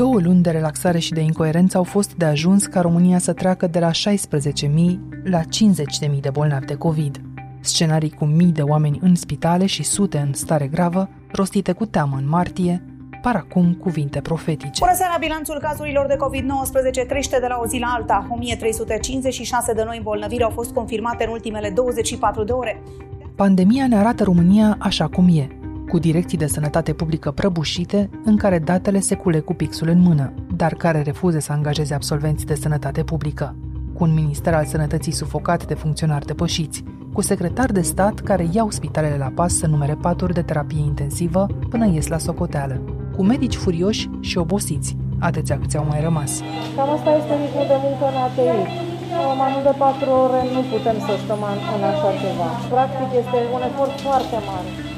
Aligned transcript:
Două 0.00 0.20
luni 0.20 0.42
de 0.42 0.50
relaxare 0.50 0.98
și 0.98 1.12
de 1.12 1.20
incoerență 1.20 1.76
au 1.76 1.82
fost 1.82 2.14
de 2.14 2.24
ajuns 2.24 2.66
ca 2.66 2.80
România 2.80 3.18
să 3.18 3.32
treacă 3.32 3.66
de 3.66 3.78
la 3.78 3.90
16.000 3.90 4.98
la 5.24 5.40
50.000 5.40 6.20
de 6.20 6.30
bolnavi 6.30 6.66
de 6.66 6.74
COVID. 6.74 7.20
Scenarii 7.60 8.10
cu 8.10 8.24
mii 8.24 8.52
de 8.52 8.62
oameni 8.62 8.98
în 9.02 9.14
spitale 9.14 9.66
și 9.66 9.82
sute 9.82 10.18
în 10.18 10.32
stare 10.32 10.66
gravă, 10.66 11.08
rostite 11.32 11.72
cu 11.72 11.86
teamă 11.86 12.16
în 12.16 12.28
martie, 12.28 12.84
par 13.22 13.36
acum 13.36 13.74
cuvinte 13.74 14.20
profetice. 14.20 14.78
Bună 14.78 14.94
seara! 14.94 15.16
Bilanțul 15.18 15.58
cazurilor 15.58 16.06
de 16.06 16.16
COVID-19 16.16 17.08
crește 17.08 17.38
de 17.40 17.46
la 17.46 17.58
o 17.62 17.66
zi 17.66 17.78
la 17.78 17.94
alta. 17.96 18.26
1356 18.30 19.72
de 19.72 19.82
noi 19.84 19.96
îmbolnăviri 19.96 20.42
au 20.42 20.50
fost 20.50 20.72
confirmate 20.72 21.24
în 21.24 21.30
ultimele 21.30 21.70
24 21.70 22.44
de 22.44 22.52
ore. 22.52 22.82
Pandemia 23.36 23.86
ne 23.86 23.96
arată 23.96 24.24
România 24.24 24.76
așa 24.78 25.08
cum 25.08 25.28
e, 25.28 25.59
cu 25.90 25.98
direcții 25.98 26.38
de 26.38 26.46
sănătate 26.46 26.92
publică 26.92 27.30
prăbușite, 27.30 28.10
în 28.24 28.36
care 28.36 28.58
datele 28.58 29.00
se 29.00 29.14
cule 29.14 29.40
cu 29.40 29.54
pixul 29.54 29.88
în 29.88 30.00
mână, 30.00 30.32
dar 30.56 30.74
care 30.74 31.02
refuză 31.02 31.38
să 31.38 31.52
angajeze 31.52 31.94
absolvenți 31.94 32.46
de 32.46 32.54
sănătate 32.54 33.02
publică, 33.02 33.56
cu 33.94 34.04
un 34.04 34.14
minister 34.14 34.54
al 34.54 34.64
sănătății 34.64 35.12
sufocat 35.12 35.66
de 35.66 35.74
funcționari 35.74 36.26
depășiți, 36.26 36.84
cu 37.12 37.20
secretari 37.20 37.72
de 37.72 37.80
stat 37.80 38.20
care 38.20 38.48
iau 38.52 38.70
spitalele 38.70 39.16
la 39.16 39.32
pas 39.34 39.52
să 39.56 39.66
numere 39.66 39.96
paturi 40.00 40.34
de 40.34 40.42
terapie 40.42 40.84
intensivă 40.84 41.46
până 41.68 41.86
ies 41.86 42.06
la 42.06 42.18
socoteală, 42.18 42.80
cu 43.16 43.22
medici 43.22 43.56
furioși 43.56 44.10
și 44.20 44.38
obosiți, 44.38 44.96
atâția 45.18 45.58
câți 45.58 45.76
au 45.76 45.86
mai 45.88 46.00
rămas. 46.00 46.40
Cam 46.76 46.90
asta 46.96 47.10
este 47.20 47.32
ritmul 47.42 47.66
de 47.72 47.78
muncă 47.84 48.04
în 48.10 48.16
ATI. 48.26 48.88
Mai 49.40 49.50
mult 49.52 49.64
de 49.64 49.74
patru 49.84 50.10
ore 50.24 50.40
nu 50.54 50.62
putem 50.72 50.96
să 51.06 51.12
stăm 51.24 51.42
în 51.76 51.82
așa 51.90 52.10
ceva. 52.22 52.48
Practic 52.74 53.08
este 53.22 53.38
un 53.54 53.62
efort 53.68 53.94
foarte 54.06 54.38
mare. 54.48 54.89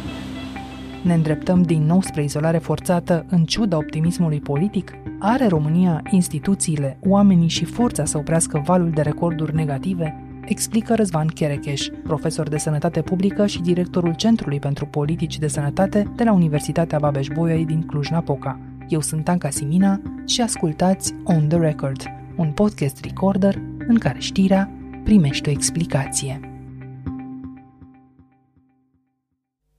Ne 1.02 1.14
îndreptăm 1.14 1.62
din 1.62 1.82
nou 1.82 2.00
spre 2.00 2.22
izolare 2.22 2.58
forțată 2.58 3.24
în 3.28 3.44
ciuda 3.44 3.76
optimismului 3.76 4.40
politic? 4.40 4.92
Are 5.18 5.46
România 5.46 6.02
instituțiile, 6.10 6.98
oamenii 7.00 7.48
și 7.48 7.64
forța 7.64 8.04
să 8.04 8.18
oprească 8.18 8.62
valul 8.64 8.90
de 8.90 9.02
recorduri 9.02 9.54
negative? 9.54 10.16
Explică 10.44 10.94
Răzvan 10.94 11.26
Cherecheș, 11.26 11.86
profesor 12.02 12.48
de 12.48 12.56
sănătate 12.56 13.02
publică 13.02 13.46
și 13.46 13.60
directorul 13.60 14.14
Centrului 14.14 14.58
pentru 14.58 14.86
Politici 14.86 15.38
de 15.38 15.48
Sănătate 15.48 16.12
de 16.16 16.24
la 16.24 16.32
Universitatea 16.32 16.98
Babeș-Bolyai 16.98 17.64
din 17.64 17.82
Cluj-Napoca. 17.82 18.58
Eu 18.88 19.00
sunt 19.00 19.28
Anca 19.28 19.50
Simina 19.50 20.00
și 20.26 20.40
ascultați 20.40 21.14
On 21.24 21.48
The 21.48 21.58
Record, 21.58 22.02
un 22.36 22.50
podcast 22.50 23.04
recorder 23.04 23.58
în 23.86 23.98
care 23.98 24.18
știrea 24.18 24.70
primește 25.04 25.48
o 25.48 25.52
explicație. 25.52 26.51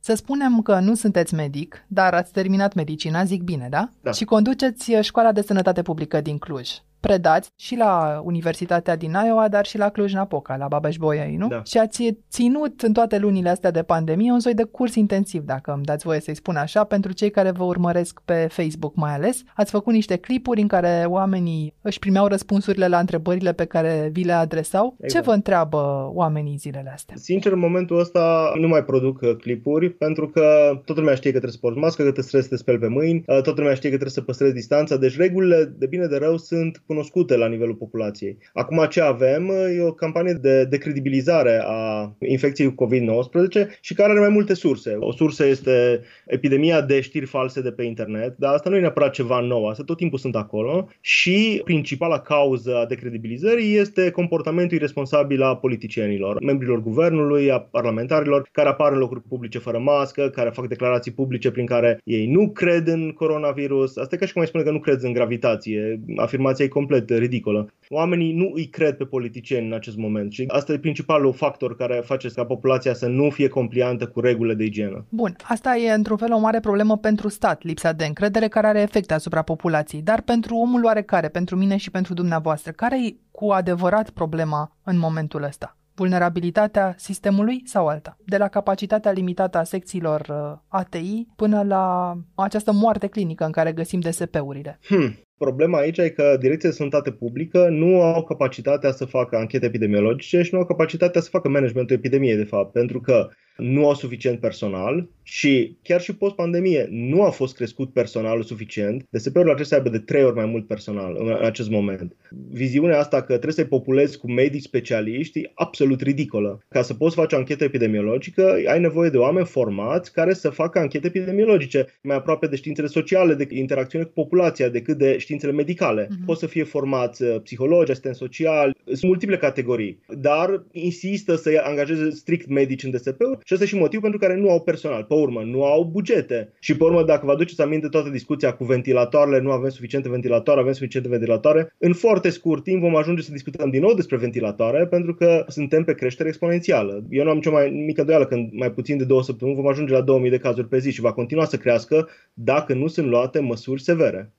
Să 0.06 0.14
spunem 0.14 0.62
că 0.62 0.80
nu 0.80 0.94
sunteți 0.94 1.34
medic, 1.34 1.86
dar 1.88 2.14
ați 2.14 2.32
terminat 2.32 2.74
medicina, 2.74 3.24
zic 3.24 3.42
bine, 3.44 3.68
da? 3.70 3.90
Da. 4.02 4.12
Și 4.12 4.26
conduceți 4.26 4.92
școala 5.02 5.32
de 5.32 5.42
sănătate 5.42 5.82
publică 5.82 6.22
din 6.22 6.38
Cluj 6.38 6.70
predați 7.08 7.50
și 7.56 7.76
la 7.76 8.22
Universitatea 8.24 8.96
din 8.96 9.16
Iowa, 9.28 9.48
dar 9.48 9.66
și 9.66 9.78
la 9.78 9.90
Cluj-Napoca, 9.90 10.56
la 10.56 10.68
Babeș-Bolyai, 10.68 11.36
nu? 11.36 11.48
Da. 11.48 11.62
Și 11.64 11.78
ați 11.78 12.18
ținut 12.30 12.82
în 12.82 12.94
toate 12.94 13.18
lunile 13.18 13.50
astea 13.50 13.72
de 13.72 13.84
pandemie 13.84 14.32
un 14.32 14.40
soi 14.40 14.54
de 14.54 14.64
curs 14.64 14.96
intensiv, 14.96 15.42
dacă 15.44 15.72
îmi 15.72 15.84
dați 15.84 16.06
voie 16.06 16.20
să-i 16.20 16.36
spun 16.36 16.56
așa, 16.56 16.84
pentru 16.84 17.12
cei 17.12 17.30
care 17.30 17.52
vă 17.52 17.64
urmăresc 17.64 18.22
pe 18.26 18.48
Facebook 18.50 18.96
mai 18.96 19.14
ales. 19.14 19.42
Ați 19.56 19.72
făcut 19.72 19.94
niște 19.94 20.16
clipuri 20.16 20.62
în 20.62 20.68
care 20.68 21.04
oamenii 21.08 21.74
își 21.82 22.00
primeau 22.00 22.28
răspunsurile 22.28 22.88
la 22.88 23.00
întrebările 23.00 23.54
pe 23.54 23.66
care 23.66 24.10
vi 24.12 24.24
le 24.24 24.32
adresau. 24.32 24.96
Exact. 25.00 25.24
Ce 25.24 25.30
vă 25.30 25.36
întreabă 25.36 26.10
oamenii 26.14 26.58
zilele 26.58 26.92
astea? 26.94 27.16
Sincer, 27.18 27.52
în 27.52 27.60
momentul 27.60 28.00
ăsta 28.00 28.54
nu 28.60 28.68
mai 28.68 28.84
produc 28.84 29.22
uh, 29.22 29.36
clipuri 29.36 29.90
pentru 29.90 30.30
că 30.30 30.42
toată 30.86 31.02
lumea 31.02 31.16
știe 31.16 31.32
că 31.32 31.38
trebuie 31.38 31.60
să 31.62 31.66
porți 31.68 31.80
mască, 31.80 32.04
că 32.04 32.12
trebuie 32.12 32.42
să 32.42 32.50
te 32.50 32.58
speli 32.58 32.78
pe 32.78 32.88
mâini, 32.88 33.18
uh, 33.18 33.42
toată 33.42 33.54
lumea 33.56 33.74
știe 33.74 33.90
că 33.90 33.96
trebuie 33.96 34.18
să 34.18 34.22
păstrezi 34.22 34.54
distanța, 34.54 34.98
deci 34.98 35.18
regulile 35.18 35.74
de 35.78 35.86
bine 35.86 36.06
de 36.06 36.18
rău 36.18 36.38
sunt 36.38 36.82
cunoscute 36.94 37.38
la 37.38 37.48
nivelul 37.48 37.76
populației. 37.76 38.38
Acum 38.54 38.86
ce 38.90 39.02
avem 39.02 39.48
uh, 39.48 39.78
e 39.78 39.82
o 39.82 39.94
campanie 39.94 40.34
de 40.34 40.66
decredibilizare 40.66 41.62
a 41.66 42.12
infecției 42.20 42.74
cu 42.74 42.86
COVID-19 42.86 43.80
și 43.82 43.94
care 43.94 44.12
are 44.12 44.20
mai 44.20 44.30
multe 44.30 44.54
surse. 44.54 44.96
O 45.00 45.12
sursă 45.12 45.46
este 45.46 46.02
epidemia 46.26 46.82
de 46.82 47.02
știri 47.02 47.26
false 47.26 47.62
de 47.62 47.72
pe 47.72 47.84
internet, 47.84 48.36
dar 48.38 48.54
asta 48.54 48.70
nu 48.70 48.76
e 48.76 48.80
neapărat 48.80 49.12
ceva 49.12 49.40
nou, 49.40 49.68
asta 49.68 49.84
tot 49.84 49.98
timpul 49.98 50.20
sunt 50.20 50.36
acolo 50.36 50.88
și 51.02 51.62
principala 51.64 52.20
cauză 52.20 52.78
a 52.78 52.86
decredibilizării 52.86 53.76
este 53.76 54.10
comportamentul 54.10 54.78
irresponsabil 54.78 55.42
a 55.42 55.56
politicienilor, 55.56 56.42
membrilor 56.44 56.82
guvernului, 56.82 57.52
a 57.52 57.60
parlamentarilor 57.60 58.50
care 58.52 58.70
apar 58.70 58.92
în 58.92 58.98
locuri 58.98 59.22
publice 59.22 59.60
fără 59.60 59.78
mască, 59.78 60.30
care 60.30 60.50
fac 60.50 60.68
declarații 60.68 61.12
publice 61.12 61.52
prin 61.52 61.66
care 61.66 62.00
ei 62.04 62.28
nu 62.28 62.50
cred 62.50 62.88
în 62.88 63.12
coronavirus. 63.12 63.98
Asta 63.98 64.16
e 64.16 64.18
ca 64.18 64.26
și 64.26 64.32
cum 64.34 64.42
ai 64.42 64.48
spune 64.48 64.64
că 64.64 64.72
nu 64.72 64.80
crezi 64.80 65.06
în 65.06 65.14
gravitație. 65.14 66.00
Afirmația 66.16 66.66
e 66.66 66.68
complet 66.86 67.10
ridicolă. 67.10 67.74
Oamenii 67.90 68.34
nu 68.34 68.52
îi 68.54 68.66
cred 68.66 68.96
pe 68.96 69.04
politicieni 69.04 69.68
în 69.68 69.74
acest 69.74 69.98
moment 69.98 70.32
și 70.32 70.44
asta 70.48 70.74
e 70.74 70.80
principalul 70.80 71.34
factor 71.34 71.76
care 71.76 72.02
face 72.06 72.28
ca 72.30 72.46
populația 72.46 72.94
să 72.94 73.08
nu 73.08 73.30
fie 73.30 73.48
compliantă 73.48 74.08
cu 74.08 74.20
regulile 74.20 74.54
de 74.54 74.64
igienă. 74.64 75.06
Bun, 75.10 75.36
asta 75.44 75.76
e 75.76 75.94
într-un 75.94 76.18
fel 76.18 76.34
o 76.34 76.40
mare 76.40 76.60
problemă 76.60 76.98
pentru 76.98 77.28
stat, 77.28 77.64
lipsa 77.64 77.92
de 77.92 78.06
încredere 78.06 78.48
care 78.48 78.68
are 78.68 78.82
efecte 78.82 79.14
asupra 79.14 79.42
populației, 79.42 80.02
dar 80.02 80.22
pentru 80.22 80.56
omul 80.56 80.84
oarecare, 80.84 81.28
pentru 81.28 81.56
mine 81.56 81.78
și 81.78 81.92
pentru 81.92 82.14
dumneavoastră, 82.14 82.72
care 82.72 83.06
e 83.06 83.16
cu 83.32 83.50
adevărat 83.50 84.10
problema 84.10 84.78
în 84.84 84.98
momentul 84.98 85.44
ăsta? 85.44 85.78
vulnerabilitatea 85.96 86.94
sistemului 86.98 87.62
sau 87.66 87.88
alta. 87.88 88.18
De 88.26 88.38
la 88.38 88.48
capacitatea 88.48 89.12
limitată 89.12 89.58
a 89.58 89.64
secțiilor 89.64 90.28
uh, 90.30 90.60
ATI 90.68 91.28
până 91.36 91.64
la 91.64 92.14
această 92.36 92.72
moarte 92.72 93.08
clinică 93.08 93.46
în 93.46 93.52
care 93.52 93.72
găsim 93.72 94.00
DSP-urile. 94.00 94.80
Hmm. 94.88 95.20
Problema 95.44 95.78
aici 95.78 95.98
e 95.98 96.10
că 96.10 96.38
Direcția 96.40 96.70
de 96.70 96.76
Sănătate 96.76 97.12
Publică 97.12 97.68
nu 97.70 98.02
au 98.02 98.24
capacitatea 98.24 98.92
să 98.92 99.06
facă 99.06 99.36
anchete 99.38 99.66
epidemiologice 99.66 100.42
și 100.42 100.54
nu 100.54 100.60
au 100.60 100.66
capacitatea 100.66 101.22
să 101.22 101.30
facă 101.30 101.50
managementul 101.50 101.96
epidemiei, 101.96 102.36
de 102.36 102.44
fapt, 102.44 102.72
pentru 102.72 103.02
că 103.02 103.30
nu 103.58 103.88
au 103.88 103.94
suficient 103.94 104.40
personal 104.40 105.08
și 105.24 105.78
chiar 105.82 106.02
și 106.02 106.16
post-pandemie 106.16 106.88
nu 106.92 107.24
a 107.24 107.30
fost 107.30 107.56
crescut 107.56 107.94
personalul 107.94 108.44
suficient. 108.44 109.06
DSP-ul 109.10 109.44
trebuie 109.44 109.66
să 109.66 109.76
aibă 109.76 109.90
de 109.90 110.00
trei 110.00 110.24
ori 110.24 110.36
mai 110.36 110.46
mult 110.46 110.68
personal 110.68 111.16
în 111.20 111.46
acest 111.46 111.70
moment. 111.70 112.16
Viziunea 112.52 113.00
asta 113.00 113.18
că 113.18 113.26
trebuie 113.26 113.54
să-i 113.54 113.66
populezi 113.66 114.18
cu 114.18 114.32
medici 114.32 114.62
specialiști 114.62 115.40
e 115.40 115.52
absolut 115.54 116.02
ridicolă. 116.02 116.60
Ca 116.70 116.82
să 116.82 116.94
poți 116.94 117.16
face 117.16 117.36
o 117.36 117.38
anchetă 117.38 117.64
epidemiologică, 117.64 118.56
ai 118.68 118.80
nevoie 118.80 119.10
de 119.10 119.18
oameni 119.18 119.46
formați 119.46 120.14
care 120.14 120.34
să 120.34 120.50
facă 120.50 120.80
anchete 120.80 121.08
epidemiologice 121.08 121.86
mai 122.02 122.16
aproape 122.16 122.48
de 122.48 122.56
științele 122.56 122.88
sociale, 122.88 123.34
de 123.34 123.48
interacțiune 123.50 124.06
cu 124.06 124.12
populația, 124.14 124.70
decât 124.70 124.98
de 124.98 125.18
științele 125.18 125.52
medicale. 125.52 126.06
Uh-huh. 126.06 126.26
Poți 126.26 126.40
să 126.40 126.48
fie 126.48 126.64
formați 126.64 127.24
uh, 127.24 127.42
psihologi, 127.44 127.92
asistent 127.92 128.16
social, 128.16 128.76
sunt 128.86 129.04
multiple 129.04 129.38
categorii, 129.38 130.00
dar 130.18 130.64
insistă 130.72 131.36
să 131.36 131.62
angajeze 131.64 132.10
strict 132.10 132.48
medici 132.48 132.84
în 132.84 132.92
DSP-uri 132.92 133.43
și 133.44 133.54
ăsta 133.54 133.66
e 133.66 133.68
și 133.68 133.76
motivul 133.76 134.02
pentru 134.02 134.20
care 134.20 134.36
nu 134.36 134.50
au 134.50 134.62
personal. 134.62 135.04
Pe 135.04 135.14
urmă, 135.14 135.42
nu 135.42 135.64
au 135.64 135.84
bugete. 135.84 136.54
Și 136.60 136.78
pe 136.78 136.84
urmă, 136.84 137.04
dacă 137.04 137.26
vă 137.26 137.32
aduceți 137.32 137.62
aminte 137.62 137.88
toată 137.88 138.10
discuția 138.10 138.54
cu 138.54 138.64
ventilatoarele, 138.64 139.40
nu 139.40 139.52
avem 139.52 139.70
suficiente 139.70 140.10
ventilatoare, 140.10 140.60
avem 140.60 140.74
suficiente 140.74 141.10
ventilatoare, 141.10 141.74
în 141.78 141.94
foarte 141.94 142.30
scurt 142.30 142.64
timp 142.64 142.82
vom 142.82 142.96
ajunge 142.96 143.22
să 143.22 143.32
discutăm 143.32 143.70
din 143.70 143.82
nou 143.82 143.94
despre 143.94 144.18
ventilatoare 144.18 144.88
pentru 144.88 145.14
că 145.14 145.46
suntem 145.48 145.84
pe 145.84 145.94
creștere 145.94 146.30
exponențială. 146.30 147.04
Eu 147.10 147.24
nu 147.24 147.30
am 147.30 147.36
nicio 147.36 147.52
mai 147.52 147.70
mică 147.70 148.04
doială 148.04 148.26
când 148.26 148.50
mai 148.54 148.72
puțin 148.72 148.98
de 148.98 149.04
două 149.04 149.24
săptămâni 149.24 149.58
vom 149.58 149.68
ajunge 149.68 149.94
la 149.94 150.02
2000 150.02 150.30
de 150.30 150.38
cazuri 150.38 150.68
pe 150.68 150.78
zi 150.78 150.92
și 150.92 151.02
va 151.02 151.14
continua 151.14 151.46
să 151.46 151.58
crească 151.58 152.10
dacă 152.34 152.74
nu 152.74 152.88
sunt 152.88 153.08
luate 153.08 153.40
măsuri 153.40 153.82
severe. 153.82 154.34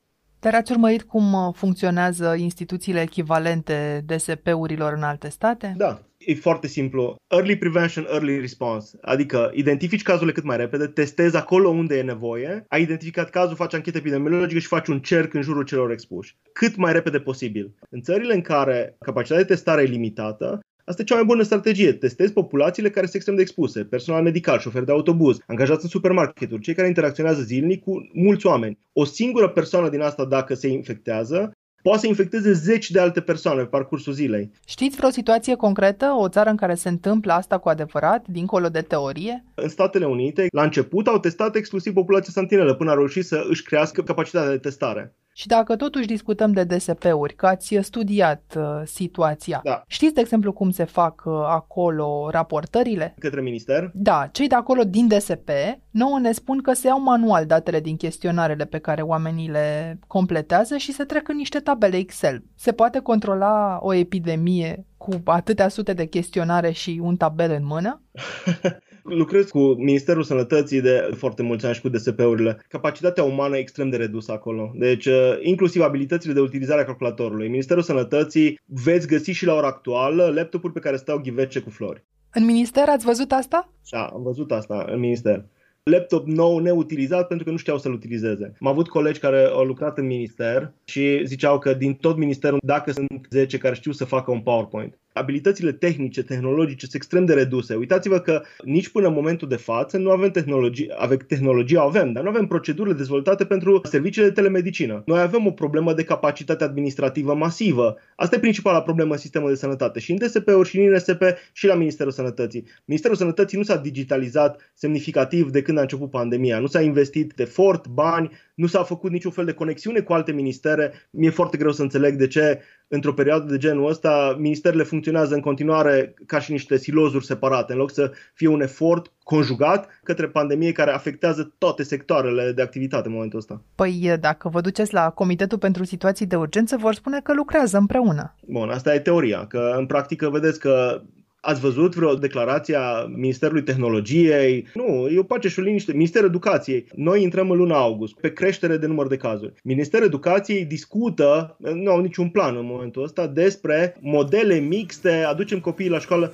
Dar 0.44 0.54
ați 0.54 0.72
urmărit 0.72 1.02
cum 1.02 1.32
uh, 1.32 1.54
funcționează 1.54 2.34
instituțiile 2.38 3.00
echivalente 3.00 4.04
DSP-urilor 4.06 4.92
în 4.92 5.02
alte 5.02 5.28
state? 5.28 5.74
Da, 5.76 6.00
e 6.26 6.34
foarte 6.34 6.66
simplu. 6.66 7.16
Early 7.26 7.56
prevention, 7.56 8.06
early 8.10 8.40
response. 8.40 8.98
Adică 9.00 9.50
identifici 9.54 10.02
cazurile 10.02 10.32
cât 10.32 10.44
mai 10.44 10.56
repede, 10.56 10.86
testezi 10.86 11.36
acolo 11.36 11.68
unde 11.68 11.98
e 11.98 12.02
nevoie, 12.02 12.64
ai 12.68 12.82
identificat 12.82 13.30
cazul, 13.30 13.56
faci 13.56 13.74
anchetă 13.74 13.98
epidemiologică 13.98 14.60
și 14.60 14.66
faci 14.66 14.88
un 14.88 15.00
cerc 15.00 15.34
în 15.34 15.42
jurul 15.42 15.64
celor 15.64 15.90
expuși. 15.90 16.36
Cât 16.52 16.76
mai 16.76 16.92
repede 16.92 17.18
posibil. 17.20 17.74
În 17.90 18.00
țările 18.00 18.34
în 18.34 18.40
care 18.40 18.96
capacitatea 18.98 19.44
de 19.44 19.52
testare 19.52 19.82
e 19.82 19.86
limitată, 19.86 20.60
Asta 20.86 21.02
e 21.02 21.04
cea 21.04 21.14
mai 21.14 21.24
bună 21.24 21.42
strategie. 21.42 21.92
Testezi 21.92 22.32
populațiile 22.32 22.90
care 22.90 23.04
sunt 23.04 23.14
extrem 23.14 23.36
de 23.36 23.42
expuse, 23.42 23.84
personal 23.84 24.22
medical, 24.22 24.58
șoferi 24.58 24.84
de 24.84 24.92
autobuz, 24.92 25.38
angajați 25.46 25.82
în 25.82 25.88
supermarketuri, 25.88 26.62
cei 26.62 26.74
care 26.74 26.88
interacționează 26.88 27.42
zilnic 27.42 27.82
cu 27.82 28.10
mulți 28.12 28.46
oameni. 28.46 28.78
O 28.92 29.04
singură 29.04 29.48
persoană 29.48 29.88
din 29.88 30.00
asta, 30.00 30.24
dacă 30.24 30.54
se 30.54 30.68
infectează, 30.68 31.52
poate 31.86 32.00
să 32.00 32.06
infecteze 32.06 32.52
zeci 32.52 32.90
de 32.90 33.00
alte 33.00 33.20
persoane 33.20 33.60
pe 33.60 33.66
parcursul 33.66 34.12
zilei. 34.12 34.50
Știți 34.66 34.96
vreo 34.96 35.10
situație 35.10 35.54
concretă, 35.54 36.14
o 36.18 36.28
țară 36.28 36.50
în 36.50 36.56
care 36.56 36.74
se 36.74 36.88
întâmplă 36.88 37.32
asta 37.32 37.58
cu 37.58 37.68
adevărat, 37.68 38.26
dincolo 38.26 38.68
de 38.68 38.80
teorie? 38.80 39.44
În 39.54 39.68
Statele 39.68 40.06
Unite, 40.06 40.46
la 40.52 40.62
început, 40.62 41.06
au 41.06 41.18
testat 41.18 41.54
exclusiv 41.54 41.92
populația 41.92 42.32
sentinelă 42.32 42.74
până 42.74 42.90
au 42.90 42.96
reușit 42.96 43.24
să 43.24 43.46
își 43.48 43.62
crească 43.62 44.02
capacitatea 44.02 44.50
de 44.50 44.58
testare. 44.58 45.14
Și 45.36 45.46
dacă 45.46 45.76
totuși 45.76 46.06
discutăm 46.06 46.52
de 46.52 46.64
DSP-uri, 46.64 47.34
că 47.34 47.46
ați 47.46 47.78
studiat 47.80 48.54
uh, 48.56 48.64
situația, 48.84 49.60
Da. 49.64 49.82
știți, 49.86 50.14
de 50.14 50.20
exemplu, 50.20 50.52
cum 50.52 50.70
se 50.70 50.84
fac 50.84 51.22
uh, 51.24 51.32
acolo 51.46 52.28
raportările? 52.30 53.14
Către 53.18 53.40
minister, 53.40 53.90
Da, 53.94 54.28
cei 54.32 54.46
de 54.46 54.54
acolo 54.54 54.82
din 54.82 55.08
DSP 55.08 55.50
nouă 55.90 56.18
ne 56.18 56.32
spun 56.32 56.62
că 56.62 56.72
se 56.72 56.86
iau 56.86 57.00
manual 57.00 57.46
datele 57.46 57.80
din 57.80 57.96
chestionarele 57.96 58.64
pe 58.64 58.78
care 58.78 59.02
oamenii 59.02 59.48
le 59.48 59.98
completează 60.06 60.76
și 60.76 60.92
se 60.92 61.04
trec 61.04 61.28
în 61.28 61.36
niște 61.36 61.58
tabele 61.58 61.96
Excel. 61.96 62.44
Se 62.56 62.72
poate 62.72 62.98
controla 62.98 63.78
o 63.80 63.94
epidemie 63.94 64.86
cu 64.96 65.20
atâtea 65.24 65.68
sute 65.68 65.92
de 65.92 66.06
chestionare 66.06 66.70
și 66.70 67.00
un 67.02 67.16
tabel 67.16 67.50
în 67.50 67.64
mână? 67.64 68.02
lucrez 69.04 69.50
cu 69.50 69.58
Ministerul 69.58 70.22
Sănătății 70.22 70.80
de 70.80 71.10
foarte 71.16 71.42
mulți 71.42 71.66
ani 71.66 71.74
și 71.74 71.80
cu 71.80 71.88
DSP-urile. 71.88 72.64
Capacitatea 72.68 73.24
umană 73.24 73.56
e 73.56 73.60
extrem 73.60 73.90
de 73.90 73.96
redusă 73.96 74.32
acolo. 74.32 74.72
Deci, 74.74 75.06
uh, 75.06 75.38
inclusiv 75.40 75.82
abilitățile 75.82 76.32
de 76.32 76.40
utilizare 76.40 76.80
a 76.80 76.84
calculatorului. 76.84 77.48
Ministerul 77.48 77.82
Sănătății 77.82 78.60
veți 78.64 79.06
găsi 79.06 79.30
și 79.30 79.46
la 79.46 79.54
ora 79.54 79.66
actuală 79.66 80.32
laptopuri 80.34 80.72
pe 80.72 80.80
care 80.80 80.96
stau 80.96 81.18
ghivece 81.18 81.60
cu 81.60 81.70
flori. 81.70 82.04
În 82.32 82.44
minister 82.44 82.88
ați 82.88 83.04
văzut 83.04 83.32
asta? 83.32 83.72
Da, 83.90 84.04
am 84.04 84.22
văzut 84.22 84.52
asta 84.52 84.86
în 84.88 84.98
minister. 84.98 85.44
Laptop 85.82 86.26
nou 86.26 86.58
neutilizat 86.58 87.26
pentru 87.26 87.44
că 87.44 87.50
nu 87.52 87.56
știau 87.56 87.78
să-l 87.78 87.92
utilizeze. 87.92 88.52
Am 88.60 88.66
avut 88.66 88.88
colegi 88.88 89.20
care 89.20 89.44
au 89.44 89.64
lucrat 89.64 89.98
în 89.98 90.06
minister 90.06 90.72
și 90.84 91.26
ziceau 91.26 91.58
că 91.58 91.74
din 91.74 91.94
tot 91.94 92.16
ministerul, 92.16 92.58
dacă 92.62 92.92
sunt 92.92 93.26
10 93.30 93.58
care 93.58 93.74
știu 93.74 93.92
să 93.92 94.04
facă 94.04 94.30
un 94.30 94.40
PowerPoint, 94.40 94.98
abilitățile 95.14 95.72
tehnice, 95.72 96.22
tehnologice 96.22 96.80
sunt 96.80 96.94
extrem 96.94 97.24
de 97.24 97.34
reduse. 97.34 97.74
Uitați-vă 97.74 98.18
că 98.18 98.42
nici 98.64 98.88
până 98.88 99.06
în 99.06 99.12
momentul 99.12 99.48
de 99.48 99.56
față 99.56 99.98
nu 99.98 100.10
avem 100.10 100.30
tehnologie, 100.30 100.94
avem 100.96 101.18
tehnologie, 101.28 101.78
avem, 101.78 102.12
dar 102.12 102.22
nu 102.22 102.28
avem 102.28 102.46
procedurile 102.46 102.94
dezvoltate 102.94 103.44
pentru 103.44 103.80
serviciile 103.84 104.28
de 104.28 104.32
telemedicină. 104.32 105.02
Noi 105.06 105.20
avem 105.20 105.46
o 105.46 105.50
problemă 105.50 105.92
de 105.92 106.04
capacitate 106.04 106.64
administrativă 106.64 107.34
masivă. 107.34 107.96
Asta 108.16 108.36
e 108.36 108.38
principala 108.38 108.82
problemă 108.82 109.12
în 109.12 109.18
sistemul 109.18 109.48
de 109.48 109.54
sănătate 109.54 110.00
și 110.00 110.10
în 110.10 110.18
DSP-uri 110.18 110.68
și 110.68 110.78
în 110.78 110.82
INSP 110.82 111.22
și 111.52 111.66
la 111.66 111.74
Ministerul 111.74 112.12
Sănătății. 112.12 112.66
Ministerul 112.84 113.16
Sănătății 113.16 113.58
nu 113.58 113.64
s-a 113.64 113.76
digitalizat 113.76 114.72
semnificativ 114.74 115.50
de 115.50 115.62
când 115.62 115.78
a 115.78 115.80
început 115.80 116.10
pandemia. 116.10 116.58
Nu 116.58 116.66
s-a 116.66 116.80
investit 116.80 117.38
efort, 117.38 117.86
bani, 117.88 118.30
nu 118.54 118.66
s-a 118.66 118.82
făcut 118.82 119.10
niciun 119.10 119.30
fel 119.30 119.44
de 119.44 119.52
conexiune 119.52 120.00
cu 120.00 120.12
alte 120.12 120.32
ministere. 120.32 120.92
Mi-e 121.10 121.30
foarte 121.30 121.56
greu 121.56 121.72
să 121.72 121.82
înțeleg 121.82 122.14
de 122.14 122.26
ce 122.26 122.60
într-o 122.88 123.12
perioadă 123.12 123.44
de 123.44 123.58
genul 123.58 123.88
ăsta 123.88 124.36
ministerele 124.38 124.82
funcționează 124.82 125.34
în 125.34 125.40
continuare 125.40 126.14
ca 126.26 126.40
și 126.40 126.52
niște 126.52 126.76
silozuri 126.76 127.24
separate, 127.24 127.72
în 127.72 127.78
loc 127.78 127.90
să 127.90 128.12
fie 128.34 128.48
un 128.48 128.60
efort 128.60 129.12
conjugat 129.22 129.88
către 130.02 130.26
pandemie 130.26 130.72
care 130.72 130.90
afectează 130.90 131.54
toate 131.58 131.82
sectoarele 131.82 132.52
de 132.52 132.62
activitate 132.62 133.06
în 133.06 133.14
momentul 133.14 133.38
ăsta. 133.38 133.62
Păi 133.74 134.16
dacă 134.20 134.48
vă 134.48 134.60
duceți 134.60 134.92
la 134.92 135.10
Comitetul 135.10 135.58
pentru 135.58 135.84
Situații 135.84 136.26
de 136.26 136.36
Urgență, 136.36 136.76
vor 136.76 136.94
spune 136.94 137.20
că 137.20 137.34
lucrează 137.34 137.76
împreună. 137.76 138.34
Bun, 138.46 138.70
asta 138.70 138.94
e 138.94 138.98
teoria, 138.98 139.46
că 139.46 139.74
în 139.76 139.86
practică 139.86 140.30
vedeți 140.30 140.60
că 140.60 141.02
Ați 141.46 141.60
văzut 141.60 141.94
vreo 141.94 142.14
declarație 142.14 142.76
a 142.76 143.04
Ministerului 143.04 143.62
Tehnologiei? 143.62 144.66
Nu, 144.74 145.08
e 145.08 145.18
o 145.18 145.22
pace 145.22 145.48
și 145.48 145.58
o 145.58 145.62
liniște. 145.62 145.92
Ministerul 145.92 146.28
Educației. 146.28 146.86
Noi 146.94 147.22
intrăm 147.22 147.50
în 147.50 147.56
luna 147.56 147.76
august, 147.76 148.14
pe 148.20 148.32
creștere 148.32 148.76
de 148.76 148.86
număr 148.86 149.06
de 149.06 149.16
cazuri. 149.16 149.54
Ministerul 149.62 150.06
Educației 150.06 150.64
discută, 150.64 151.56
nu 151.58 151.90
au 151.90 152.00
niciun 152.00 152.28
plan 152.28 152.56
în 152.56 152.66
momentul 152.66 153.02
ăsta, 153.02 153.26
despre 153.26 153.96
modele 154.00 154.58
mixte, 154.58 155.10
aducem 155.10 155.60
copiii 155.60 155.88
la 155.88 155.98
școală. 155.98 156.32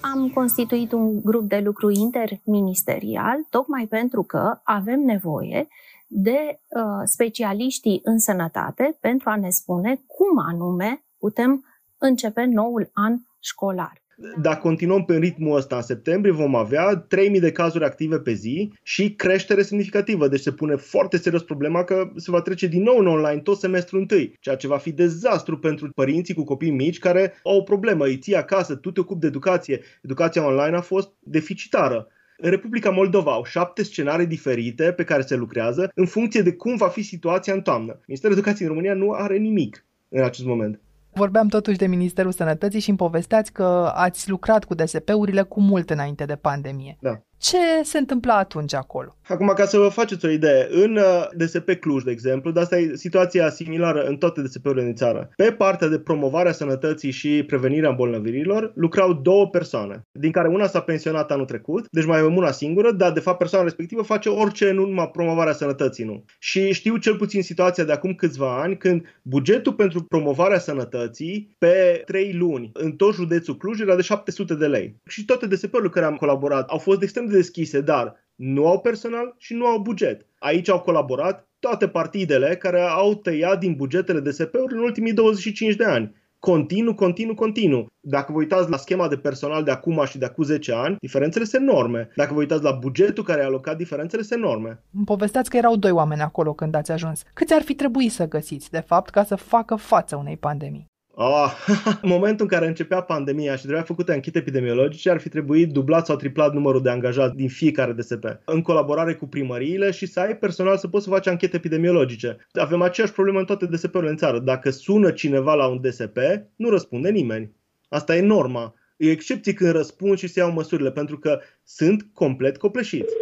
Am 0.00 0.30
constituit 0.34 0.92
un 0.92 1.20
grup 1.22 1.48
de 1.48 1.60
lucru 1.64 1.90
interministerial 1.90 3.36
tocmai 3.50 3.86
pentru 3.86 4.22
că 4.22 4.60
avem 4.64 5.00
nevoie 5.00 5.68
de 6.06 6.38
uh, 6.40 6.82
specialiștii 7.04 8.00
în 8.04 8.18
sănătate 8.18 8.96
pentru 9.00 9.30
a 9.30 9.36
ne 9.36 9.50
spune 9.50 10.02
cum 10.06 10.38
anume 10.38 11.04
putem 11.18 11.64
începe 11.98 12.44
noul 12.44 12.90
an 12.92 13.16
școlar. 13.40 13.99
Dacă 14.40 14.58
continuăm 14.58 15.04
pe 15.04 15.16
ritmul 15.16 15.56
ăsta 15.56 15.76
în 15.76 15.82
septembrie, 15.82 16.32
vom 16.32 16.54
avea 16.54 16.96
3000 16.96 17.40
de 17.40 17.52
cazuri 17.52 17.84
active 17.84 18.18
pe 18.18 18.32
zi 18.32 18.72
și 18.82 19.14
creștere 19.14 19.62
semnificativă. 19.62 20.28
Deci 20.28 20.40
se 20.40 20.52
pune 20.52 20.76
foarte 20.76 21.16
serios 21.16 21.42
problema 21.42 21.84
că 21.84 22.10
se 22.16 22.30
va 22.30 22.40
trece 22.40 22.66
din 22.66 22.82
nou 22.82 22.98
în 22.98 23.06
online 23.06 23.40
tot 23.40 23.58
semestrul 23.58 24.00
întâi, 24.00 24.36
ceea 24.40 24.56
ce 24.56 24.66
va 24.66 24.76
fi 24.76 24.92
dezastru 24.92 25.58
pentru 25.58 25.90
părinții 25.94 26.34
cu 26.34 26.44
copii 26.44 26.70
mici 26.70 26.98
care 26.98 27.40
au 27.42 27.56
o 27.56 27.62
problemă. 27.62 28.04
Îi 28.04 28.18
ții 28.18 28.36
acasă, 28.36 28.74
tu 28.74 28.90
te 28.90 29.00
ocupi 29.00 29.20
de 29.20 29.26
educație. 29.26 29.80
Educația 30.02 30.46
online 30.46 30.76
a 30.76 30.80
fost 30.80 31.10
deficitară. 31.20 32.08
În 32.42 32.50
Republica 32.50 32.90
Moldova 32.90 33.32
au 33.32 33.44
șapte 33.44 33.82
scenarii 33.82 34.26
diferite 34.26 34.92
pe 34.92 35.04
care 35.04 35.22
se 35.22 35.36
lucrează 35.36 35.90
în 35.94 36.06
funcție 36.06 36.42
de 36.42 36.52
cum 36.52 36.76
va 36.76 36.88
fi 36.88 37.02
situația 37.02 37.52
în 37.52 37.62
toamnă. 37.62 38.00
Ministerul 38.06 38.36
Educației 38.36 38.68
în 38.68 38.74
România 38.74 38.94
nu 38.94 39.10
are 39.10 39.36
nimic 39.36 39.84
în 40.08 40.22
acest 40.22 40.46
moment. 40.46 40.80
Vorbeam 41.12 41.48
totuși 41.48 41.78
de 41.78 41.86
Ministerul 41.86 42.32
Sănătății 42.32 42.80
și 42.80 42.88
îmi 42.88 42.98
povesteați 42.98 43.52
că 43.52 43.92
ați 43.94 44.30
lucrat 44.30 44.64
cu 44.64 44.74
DSP-urile 44.74 45.42
cu 45.42 45.60
mult 45.60 45.90
înainte 45.90 46.24
de 46.24 46.36
pandemie. 46.36 46.96
Da. 47.00 47.22
Ce 47.40 47.56
se 47.82 47.98
întâmpla 47.98 48.36
atunci 48.36 48.74
acolo? 48.74 49.16
Acum, 49.28 49.52
ca 49.56 49.64
să 49.64 49.78
vă 49.78 49.88
faceți 49.88 50.24
o 50.24 50.28
idee, 50.28 50.68
în 50.70 50.96
uh, 50.96 51.28
DSP 51.36 51.70
Cluj, 51.80 52.02
de 52.02 52.10
exemplu, 52.10 52.50
dar 52.50 52.62
asta 52.62 52.78
e 52.78 52.96
situația 52.96 53.50
similară 53.50 54.02
în 54.02 54.16
toate 54.16 54.42
DSP-urile 54.42 54.84
din 54.84 54.94
țară. 54.94 55.30
Pe 55.36 55.52
partea 55.52 55.88
de 55.88 55.98
promovare 55.98 56.48
a 56.48 56.52
sănătății 56.52 57.10
și 57.10 57.44
prevenirea 57.46 57.88
îmbolnăvirilor, 57.88 58.72
lucrau 58.74 59.12
două 59.12 59.48
persoane, 59.48 60.02
din 60.12 60.30
care 60.30 60.48
una 60.48 60.66
s-a 60.66 60.80
pensionat 60.80 61.30
anul 61.30 61.44
trecut, 61.44 61.86
deci 61.90 62.04
mai 62.04 62.18
avem 62.18 62.36
una 62.36 62.50
singură, 62.50 62.92
dar 62.92 63.12
de 63.12 63.20
fapt 63.20 63.38
persoana 63.38 63.64
respectivă 63.64 64.02
face 64.02 64.28
orice, 64.28 64.70
nu 64.70 64.86
numai 64.86 65.10
promovarea 65.10 65.52
sănătății, 65.52 66.04
nu. 66.04 66.24
Și 66.38 66.72
știu 66.72 66.96
cel 66.96 67.16
puțin 67.16 67.42
situația 67.42 67.84
de 67.84 67.92
acum 67.92 68.14
câțiva 68.14 68.60
ani, 68.62 68.76
când 68.76 69.02
bugetul 69.22 69.72
pentru 69.72 70.02
promovarea 70.02 70.58
sănătății 70.58 71.54
pe 71.58 72.02
3 72.06 72.32
luni 72.32 72.70
în 72.72 72.92
tot 72.92 73.14
județul 73.14 73.56
Cluj 73.56 73.80
era 73.80 73.96
de 73.96 74.02
700 74.02 74.54
de 74.54 74.66
lei. 74.66 74.96
Și 75.06 75.24
toate 75.24 75.46
DSP-urile 75.46 75.88
care 75.88 76.06
am 76.06 76.16
colaborat 76.16 76.68
au 76.68 76.78
fost 76.78 77.02
extrem 77.02 77.28
de 77.30 77.36
deschise, 77.36 77.80
dar 77.80 78.14
nu 78.34 78.66
au 78.66 78.80
personal 78.80 79.34
și 79.38 79.54
nu 79.54 79.66
au 79.66 79.78
buget. 79.78 80.26
Aici 80.38 80.68
au 80.68 80.80
colaborat 80.80 81.48
toate 81.58 81.88
partidele 81.88 82.56
care 82.56 82.80
au 82.80 83.14
tăiat 83.14 83.58
din 83.58 83.74
bugetele 83.74 84.20
DSP-uri 84.20 84.74
în 84.74 84.78
ultimii 84.78 85.12
25 85.12 85.74
de 85.74 85.84
ani. 85.84 86.14
Continuu, 86.38 86.94
continuu, 86.94 87.34
continuu. 87.34 87.86
Dacă 88.00 88.32
vă 88.32 88.38
uitați 88.38 88.70
la 88.70 88.76
schema 88.76 89.08
de 89.08 89.16
personal 89.16 89.62
de 89.64 89.70
acum 89.70 90.04
și 90.04 90.18
de 90.18 90.24
acum 90.24 90.44
10 90.44 90.72
ani, 90.72 90.96
diferențele 91.00 91.44
sunt 91.44 91.62
enorme. 91.62 92.10
Dacă 92.16 92.32
vă 92.32 92.38
uitați 92.38 92.62
la 92.62 92.72
bugetul 92.72 93.24
care 93.24 93.42
a 93.42 93.44
alocat, 93.44 93.76
diferențele 93.76 94.22
sunt 94.22 94.42
enorme. 94.42 94.82
Îmi 94.94 95.04
povesteați 95.04 95.50
că 95.50 95.56
erau 95.56 95.76
doi 95.76 95.90
oameni 95.90 96.20
acolo 96.20 96.52
când 96.52 96.74
ați 96.74 96.92
ajuns. 96.92 97.22
Câți 97.34 97.54
ar 97.54 97.62
fi 97.62 97.74
trebuit 97.74 98.12
să 98.12 98.28
găsiți, 98.28 98.70
de 98.70 98.80
fapt, 98.80 99.10
ca 99.10 99.24
să 99.24 99.34
facă 99.34 99.74
față 99.74 100.16
unei 100.16 100.36
pandemii? 100.36 100.89
Oh, 101.22 101.52
în 102.02 102.08
momentul 102.08 102.44
în 102.44 102.50
care 102.50 102.66
începea 102.66 103.02
pandemia 103.02 103.56
și 103.56 103.62
trebuia 103.62 103.82
făcute 103.82 104.12
anchete 104.12 104.38
epidemiologice, 104.38 105.10
ar 105.10 105.20
fi 105.20 105.28
trebuit 105.28 105.72
dublat 105.72 106.06
sau 106.06 106.16
triplat 106.16 106.52
numărul 106.52 106.82
de 106.82 106.90
angajați 106.90 107.36
din 107.36 107.48
fiecare 107.48 107.92
DSP, 107.92 108.24
în 108.44 108.62
colaborare 108.62 109.14
cu 109.14 109.26
primăriile 109.26 109.90
și 109.90 110.06
să 110.06 110.20
ai 110.20 110.36
personal 110.36 110.76
să 110.76 110.88
poți 110.88 111.04
să 111.04 111.10
faci 111.10 111.26
anchete 111.26 111.56
epidemiologice. 111.56 112.46
Avem 112.52 112.82
aceeași 112.82 113.12
problemă 113.12 113.38
în 113.38 113.44
toate 113.44 113.66
DSP-urile 113.66 114.10
în 114.10 114.16
țară. 114.16 114.38
Dacă 114.38 114.70
sună 114.70 115.10
cineva 115.10 115.54
la 115.54 115.66
un 115.66 115.80
DSP, 115.80 116.18
nu 116.56 116.68
răspunde 116.68 117.10
nimeni. 117.10 117.52
Asta 117.88 118.16
e 118.16 118.20
norma. 118.20 118.74
E 118.96 119.10
excepție 119.10 119.52
când 119.52 119.70
răspund 119.70 120.18
și 120.18 120.26
se 120.26 120.40
iau 120.40 120.52
măsurile, 120.52 120.90
pentru 120.92 121.18
că 121.18 121.40
sunt 121.64 122.02
complet 122.12 122.56
copleșiți. 122.56 123.14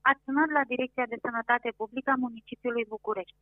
Ați 0.00 0.20
sunat 0.24 0.50
la 0.52 0.62
Direcția 0.68 1.06
de 1.08 1.16
Sănătate 1.22 1.72
Publică 1.76 2.10
a 2.10 2.18
municipiului 2.18 2.84
București. 2.88 3.36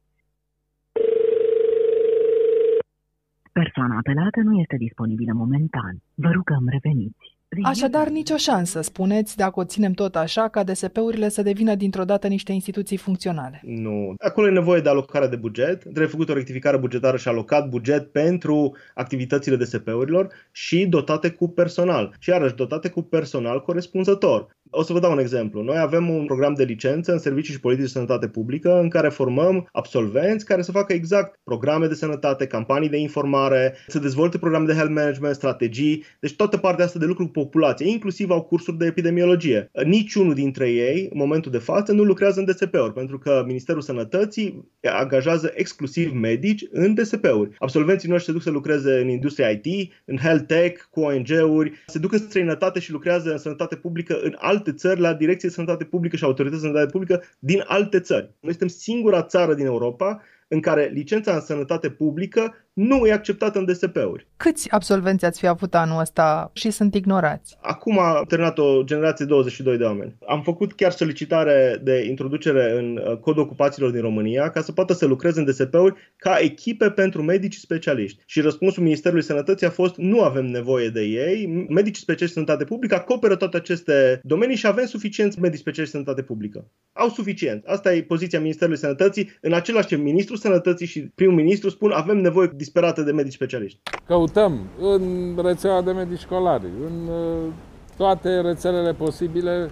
Persoana 3.61 3.97
apelată 3.97 4.41
nu 4.41 4.59
este 4.59 4.77
disponibilă 4.77 5.33
momentan. 5.35 5.95
Vă 6.15 6.31
rugăm 6.31 6.65
reveniți. 6.69 7.27
Așadar, 7.63 8.09
nicio 8.09 8.37
șansă, 8.37 8.81
spuneți, 8.81 9.37
dacă 9.37 9.61
o 9.61 9.65
ținem 9.65 9.93
tot 9.93 10.17
așa, 10.17 10.49
ca 10.49 10.65
DSP-urile 10.65 11.29
să 11.29 11.43
devină 11.43 11.75
dintr-o 11.75 12.05
dată 12.05 12.27
niște 12.27 12.53
instituții 12.53 12.97
funcționale. 12.97 13.61
Nu. 13.65 14.15
Acolo 14.19 14.47
e 14.47 14.51
nevoie 14.51 14.81
de 14.81 14.89
alocare 14.89 15.27
de 15.27 15.37
buget, 15.37 15.81
trebuie 15.81 16.07
făcut 16.07 16.29
o 16.29 16.35
rectificare 16.35 16.77
bugetară 16.77 17.17
și 17.17 17.29
alocat 17.29 17.69
buget 17.69 18.13
pentru 18.13 18.77
activitățile 18.95 19.57
DSP-urilor 19.57 20.33
și 20.53 20.87
dotate 20.87 21.31
cu 21.31 21.49
personal. 21.49 22.15
Și 22.19 22.31
iarăși 22.31 22.55
dotate 22.55 22.89
cu 22.89 23.03
personal 23.03 23.63
corespunzător. 23.63 24.56
O 24.71 24.83
să 24.83 24.93
vă 24.93 25.01
dau 25.01 25.13
un 25.13 25.19
exemplu. 25.19 25.63
Noi 25.63 25.79
avem 25.79 26.09
un 26.09 26.25
program 26.25 26.55
de 26.55 26.65
licență 26.65 27.13
în 27.13 27.19
servicii 27.19 27.53
și 27.53 27.61
politici 27.61 27.85
de 27.85 27.91
sănătate 27.91 28.29
publică 28.29 28.81
în 28.81 28.89
care 28.89 29.09
formăm 29.09 29.69
absolvenți 29.73 30.45
care 30.45 30.63
să 30.63 30.71
facă 30.71 30.93
exact 30.93 31.41
programe 31.45 31.87
de 31.87 31.95
sănătate, 31.95 32.47
campanii 32.47 32.89
de 32.89 32.97
informare, 32.97 33.75
să 33.87 33.99
dezvolte 33.99 34.39
programe 34.39 34.67
de 34.67 34.73
health 34.73 34.93
management, 34.95 35.35
strategii, 35.35 36.05
deci 36.21 36.37
toată 36.37 36.57
partea 36.57 36.85
asta 36.85 36.99
de 36.99 37.05
lucru 37.07 37.25
cu 37.25 37.31
populație, 37.31 37.89
inclusiv 37.89 38.31
au 38.31 38.43
cursuri 38.43 38.77
de 38.77 38.87
epidemiologie. 38.87 39.71
Niciunul 39.85 40.35
dintre 40.35 40.71
ei, 40.71 41.09
în 41.13 41.19
momentul 41.19 41.51
de 41.51 41.59
față, 41.59 41.93
nu 41.93 42.03
lucrează 42.03 42.41
în 42.41 42.45
DSP-uri, 42.45 42.93
pentru 42.93 43.19
că 43.19 43.43
Ministerul 43.47 43.81
Sănătății 43.81 44.71
angajează 44.83 45.53
exclusiv 45.55 46.13
medici 46.13 46.65
în 46.71 46.95
DSP-uri. 46.95 47.55
Absolvenții 47.59 48.09
noștri 48.09 48.27
se 48.27 48.33
duc 48.33 48.43
să 48.43 48.51
lucreze 48.51 48.99
în 48.99 49.09
industria 49.09 49.49
IT, 49.49 49.93
în 50.05 50.17
health 50.17 50.45
tech, 50.47 50.83
cu 50.91 51.01
ONG-uri, 51.01 51.73
se 51.87 51.99
duc 51.99 52.13
în 52.13 52.19
străinătate 52.19 52.81
și 52.81 52.93
lucrează 52.93 53.31
în 53.31 53.39
sănătate 53.39 53.77
publică 53.77 54.19
în 54.23 54.35
alte 54.39 54.56
alte 54.57 54.73
țări 54.73 55.01
la 55.01 55.15
Direcție 55.15 55.49
de 55.49 55.55
Sănătate 55.55 55.85
Publică 55.85 56.17
și 56.17 56.25
Autorități 56.25 56.61
de 56.61 56.67
Sănătate 56.67 56.91
Publică 56.91 57.23
din 57.39 57.63
alte 57.67 58.01
țări. 58.01 58.35
Noi 58.41 58.51
suntem 58.51 58.69
singura 58.69 59.23
țară 59.23 59.55
din 59.55 59.67
Europa 59.67 60.23
în 60.49 60.61
care 60.61 60.91
licența 60.93 61.35
în 61.35 61.41
sănătate 61.41 61.91
publică 61.91 62.55
nu 62.77 63.07
e 63.07 63.13
acceptată 63.13 63.59
în 63.59 63.65
DSP-uri. 63.65 64.27
Câți 64.37 64.71
absolvenți 64.71 65.25
ați 65.25 65.39
fi 65.39 65.47
avut 65.47 65.75
anul 65.75 66.01
ăsta 66.01 66.51
și 66.53 66.71
sunt 66.71 66.95
ignorați? 66.95 67.57
Acum 67.61 67.99
a 67.99 68.25
terminat 68.29 68.59
o 68.59 68.83
generație 68.83 69.25
22 69.25 69.77
de 69.77 69.85
oameni. 69.85 70.17
Am 70.29 70.43
făcut 70.43 70.73
chiar 70.73 70.91
solicitare 70.91 71.81
de 71.83 72.05
introducere 72.09 72.79
în 72.79 72.97
uh, 72.97 73.19
codul 73.19 73.43
ocupațiilor 73.43 73.91
din 73.91 74.01
România 74.01 74.51
ca 74.51 74.61
să 74.61 74.73
poată 74.73 74.93
să 74.93 75.07
lucreze 75.07 75.39
în 75.39 75.45
DSP-uri 75.45 75.95
ca 76.17 76.39
echipe 76.41 76.91
pentru 76.91 77.23
medici 77.23 77.55
specialiști. 77.55 78.23
Și 78.27 78.41
răspunsul 78.41 78.83
Ministerului 78.83 79.25
Sănătății 79.25 79.67
a 79.67 79.71
fost 79.71 79.97
nu 79.97 80.23
avem 80.23 80.45
nevoie 80.45 80.89
de 80.89 81.03
ei, 81.03 81.67
medicii 81.69 82.03
specialiști 82.03 82.39
în 82.39 82.45
sănătate 82.45 82.65
publică 82.65 82.95
acoperă 82.95 83.37
toate 83.37 83.57
aceste 83.57 84.21
domenii 84.23 84.57
și 84.57 84.67
avem 84.67 84.87
suficienți 84.87 85.41
medici 85.41 85.61
specialiști 85.61 85.97
în 85.97 86.03
sănătate 86.03 86.27
publică. 86.27 86.71
Au 86.93 87.09
suficient. 87.09 87.65
Asta 87.67 87.95
e 87.95 88.03
poziția 88.03 88.41
Ministerului 88.41 88.79
Sănătății. 88.79 89.31
În 89.41 89.53
același 89.53 89.87
timp, 89.87 90.03
Ministrul 90.03 90.37
Sănătății 90.37 90.87
și 90.87 91.01
primul 91.15 91.35
ministru 91.35 91.69
spun 91.69 91.91
avem 91.91 92.17
nevoie 92.17 92.51
disperată 92.67 93.03
de 93.03 93.13
medici 93.13 93.33
specialiști. 93.33 93.79
Căutăm 94.07 94.61
în 94.81 95.35
rețeaua 95.43 95.83
de 95.83 95.93
medici 95.93 96.19
școlari, 96.19 96.65
în 96.87 97.09
uh, 97.09 97.53
toate 97.97 98.41
rețelele 98.41 98.93
posibile, 98.93 99.71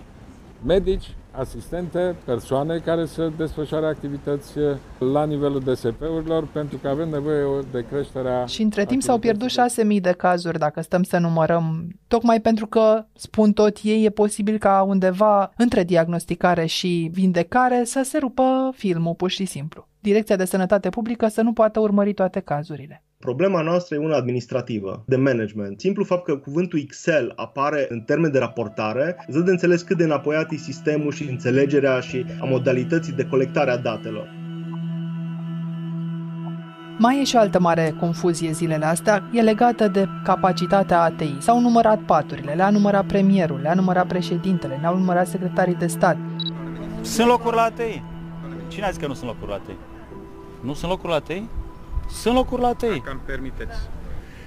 medici, 0.66 1.14
asistente, 1.36 2.16
persoane 2.24 2.78
care 2.78 3.06
să 3.06 3.30
desfășoare 3.36 3.86
activități 3.86 4.58
uh, 4.58 4.76
la 4.98 5.24
nivelul 5.24 5.60
DSP-urilor 5.60 6.46
pentru 6.52 6.78
că 6.78 6.88
avem 6.88 7.08
nevoie 7.08 7.64
de 7.72 7.84
creșterea 7.90 8.46
Și 8.46 8.62
între 8.62 8.84
timp 8.84 9.02
s-au 9.02 9.18
pierdut 9.18 9.50
6.000 9.50 10.00
de 10.00 10.12
cazuri 10.12 10.58
dacă 10.58 10.80
stăm 10.80 11.02
să 11.02 11.18
numărăm, 11.18 11.88
tocmai 12.08 12.40
pentru 12.40 12.66
că, 12.66 13.04
spun 13.12 13.52
tot 13.52 13.78
ei, 13.82 14.04
e 14.04 14.10
posibil 14.10 14.58
ca 14.58 14.82
undeva 14.82 15.52
între 15.56 15.84
diagnosticare 15.84 16.66
și 16.66 17.10
vindecare 17.12 17.84
să 17.84 18.02
se 18.04 18.18
rupă 18.18 18.70
filmul 18.74 19.14
pur 19.14 19.30
și 19.30 19.44
simplu. 19.44 19.88
Direcția 20.00 20.36
de 20.36 20.44
Sănătate 20.44 20.88
Publică 20.88 21.28
să 21.28 21.42
nu 21.42 21.52
poată 21.52 21.80
urmări 21.80 22.14
toate 22.14 22.40
cazurile. 22.40 23.03
Problema 23.24 23.60
noastră 23.60 23.94
e 23.94 23.98
una 23.98 24.16
administrativă, 24.16 25.02
de 25.06 25.16
management. 25.16 25.80
Simplu 25.80 26.04
fapt 26.04 26.24
că 26.24 26.36
cuvântul 26.36 26.78
Excel 26.78 27.32
apare 27.36 27.86
în 27.88 28.00
termen 28.00 28.30
de 28.30 28.38
raportare, 28.38 29.24
îți 29.26 29.36
dă 29.36 29.42
de 29.42 29.50
înțeles 29.50 29.82
cât 29.82 29.96
de 29.96 30.04
înapoiat 30.04 30.52
e 30.52 30.56
sistemul 30.56 31.12
și 31.12 31.28
înțelegerea 31.28 32.00
și 32.00 32.24
a 32.40 32.44
modalității 32.44 33.12
de 33.12 33.26
colectare 33.26 33.70
a 33.70 33.76
datelor. 33.76 34.28
Mai 36.98 37.20
e 37.20 37.24
și 37.24 37.36
o 37.36 37.38
altă 37.38 37.60
mare 37.60 37.94
confuzie 38.00 38.52
zilele 38.52 38.84
astea, 38.84 39.22
e 39.32 39.40
legată 39.40 39.88
de 39.88 40.06
capacitatea 40.24 41.02
ATI. 41.02 41.36
S-au 41.38 41.60
numărat 41.60 41.98
paturile, 41.98 42.52
le-a 42.52 42.70
numărat 42.70 43.06
premierul, 43.06 43.60
le-a 43.62 43.74
numărat 43.74 44.06
președintele, 44.06 44.78
le-au 44.80 44.96
numărat 44.96 45.26
secretarii 45.26 45.74
de 45.74 45.86
stat. 45.86 46.16
Sunt 47.00 47.28
locuri 47.28 47.56
la 47.56 47.62
ATI. 47.62 48.02
Cine 48.68 48.84
a 48.84 48.88
zis 48.88 48.98
că 48.98 49.06
nu 49.06 49.14
sunt 49.14 49.26
locuri 49.30 49.50
la 49.50 49.54
ATI? 49.54 49.76
Nu 50.62 50.74
sunt 50.74 50.90
locuri 50.90 51.08
la 51.08 51.18
ATI? 51.18 51.42
Sunt 52.10 52.34
locuri 52.34 52.60
la 52.60 52.68
ATI. 52.68 52.86
Dacă 52.86 53.10
îmi 53.10 53.20
permiteți. 53.26 53.78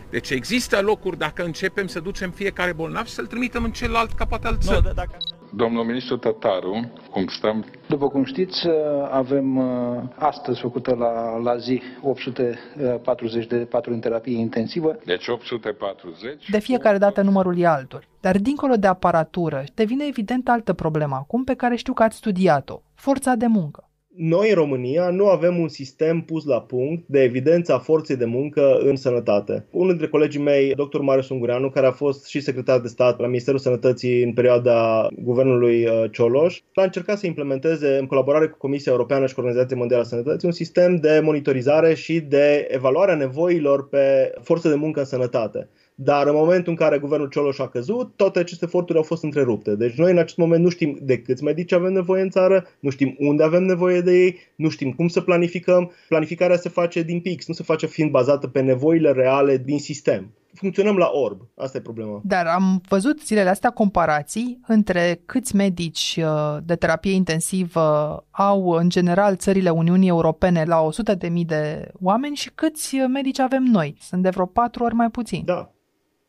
Deci 0.09 0.29
există 0.29 0.81
locuri 0.81 1.17
dacă 1.17 1.43
începem 1.43 1.87
să 1.87 1.99
ducem 1.99 2.31
fiecare 2.31 2.73
bolnav 2.73 3.05
și 3.05 3.13
să-l 3.13 3.25
trimitem 3.25 3.63
în 3.63 3.71
celălalt 3.71 4.11
capăt 4.11 4.45
al 4.45 4.57
țării. 4.57 4.81
Nu, 4.85 4.93
dacă... 4.93 5.17
Domnul 5.53 5.83
ministru 5.83 6.17
Tătaru, 6.17 6.91
cum 7.11 7.27
stăm? 7.27 7.65
După 7.87 8.07
cum 8.07 8.23
știți, 8.23 8.67
avem 9.11 9.57
uh, 9.57 10.01
astăzi 10.15 10.59
făcută 10.59 10.95
la, 10.95 11.37
la 11.37 11.57
zi 11.57 11.81
840 12.01 13.47
de 13.47 13.55
patru 13.55 13.93
în 13.93 13.99
terapie 13.99 14.37
intensivă. 14.37 14.97
Deci 15.05 15.27
840? 15.27 16.49
De 16.49 16.59
fiecare 16.59 16.97
dată 16.97 17.21
numărul 17.21 17.59
e 17.59 17.67
altul. 17.67 18.03
Dar 18.19 18.37
dincolo 18.37 18.75
de 18.75 18.87
aparatură, 18.87 19.63
devine 19.73 20.05
evident 20.07 20.49
altă 20.49 20.73
problemă 20.73 21.15
acum 21.15 21.43
pe 21.43 21.53
care 21.53 21.75
știu 21.75 21.93
că 21.93 22.03
ați 22.03 22.17
studiat-o. 22.17 22.81
Forța 22.95 23.35
de 23.35 23.47
muncă 23.47 23.86
noi 24.17 24.49
în 24.49 24.55
România 24.55 25.09
nu 25.09 25.27
avem 25.27 25.59
un 25.59 25.67
sistem 25.67 26.21
pus 26.21 26.45
la 26.45 26.61
punct 26.61 27.03
de 27.07 27.21
evidență 27.21 27.73
a 27.73 27.79
forței 27.79 28.15
de 28.15 28.25
muncă 28.25 28.77
în 28.79 28.95
sănătate. 28.95 29.65
Unul 29.71 29.89
dintre 29.89 30.07
colegii 30.07 30.41
mei, 30.41 30.73
dr. 30.73 30.99
Marius 30.99 31.29
Ungureanu, 31.29 31.69
care 31.69 31.87
a 31.87 31.91
fost 31.91 32.25
și 32.25 32.39
secretar 32.39 32.79
de 32.79 32.87
stat 32.87 33.19
la 33.19 33.27
Ministerul 33.27 33.59
Sănătății 33.59 34.23
în 34.23 34.33
perioada 34.33 35.07
guvernului 35.19 35.85
uh, 35.85 36.11
Cioloș, 36.11 36.61
a 36.73 36.83
încercat 36.83 37.17
să 37.17 37.25
implementeze 37.25 37.97
în 37.97 38.05
colaborare 38.05 38.47
cu 38.47 38.57
Comisia 38.57 38.91
Europeană 38.91 39.25
și 39.25 39.33
cu 39.33 39.39
Organizația 39.39 39.77
Mondială 39.77 40.03
a 40.03 40.05
Sănătății 40.05 40.47
un 40.47 40.53
sistem 40.53 40.95
de 40.95 41.21
monitorizare 41.23 41.93
și 41.93 42.19
de 42.19 42.67
evaluare 42.69 43.11
a 43.11 43.15
nevoilor 43.15 43.87
pe 43.87 44.33
forță 44.41 44.69
de 44.69 44.75
muncă 44.75 44.99
în 44.99 45.05
sănătate. 45.05 45.69
Dar 45.99 46.27
în 46.27 46.35
momentul 46.35 46.71
în 46.71 46.77
care 46.77 46.97
guvernul 46.97 47.29
Cioloș 47.29 47.59
a 47.59 47.67
căzut, 47.67 48.15
toate 48.15 48.39
aceste 48.39 48.65
eforturi 48.65 48.97
au 48.97 49.03
fost 49.03 49.23
întrerupte. 49.23 49.75
Deci 49.75 49.93
noi 49.93 50.11
în 50.11 50.17
acest 50.17 50.37
moment 50.37 50.63
nu 50.63 50.69
știm 50.69 50.97
de 51.01 51.21
câți 51.21 51.43
medici 51.43 51.71
avem 51.71 51.93
nevoie 51.93 52.21
în 52.21 52.29
țară, 52.29 52.65
nu 52.79 52.89
știm 52.89 53.15
unde 53.19 53.43
avem 53.43 53.63
nevoie 53.63 54.01
de 54.01 54.11
ei, 54.11 54.37
nu 54.55 54.69
știm 54.69 54.91
cum 54.91 55.07
să 55.07 55.21
planificăm. 55.21 55.91
Planificarea 56.07 56.57
se 56.57 56.69
face 56.69 57.01
din 57.01 57.19
pix, 57.19 57.47
nu 57.47 57.53
se 57.53 57.63
face 57.63 57.85
fiind 57.85 58.11
bazată 58.11 58.47
pe 58.47 58.61
nevoile 58.61 59.11
reale 59.11 59.57
din 59.57 59.79
sistem 59.79 60.31
funcționăm 60.53 60.97
la 60.97 61.09
orb. 61.11 61.41
Asta 61.55 61.77
e 61.77 61.81
problema. 61.81 62.21
Dar 62.23 62.45
am 62.45 62.81
văzut 62.87 63.21
zilele 63.21 63.49
astea 63.49 63.69
comparații 63.69 64.59
între 64.67 65.21
câți 65.25 65.55
medici 65.55 66.19
uh, 66.21 66.57
de 66.63 66.75
terapie 66.75 67.11
intensivă 67.11 68.17
au 68.31 68.69
în 68.69 68.89
general 68.89 69.35
țările 69.35 69.69
Uniunii 69.69 70.09
Europene 70.09 70.63
la 70.63 70.87
100.000 71.15 71.31
de 71.45 71.91
oameni 72.01 72.35
și 72.35 72.51
câți 72.55 72.95
medici 72.95 73.39
avem 73.39 73.63
noi. 73.63 73.95
Sunt 73.99 74.23
de 74.23 74.29
vreo 74.29 74.45
patru 74.45 74.83
ori 74.83 74.93
mai 74.93 75.09
puțini. 75.09 75.43
Da, 75.43 75.71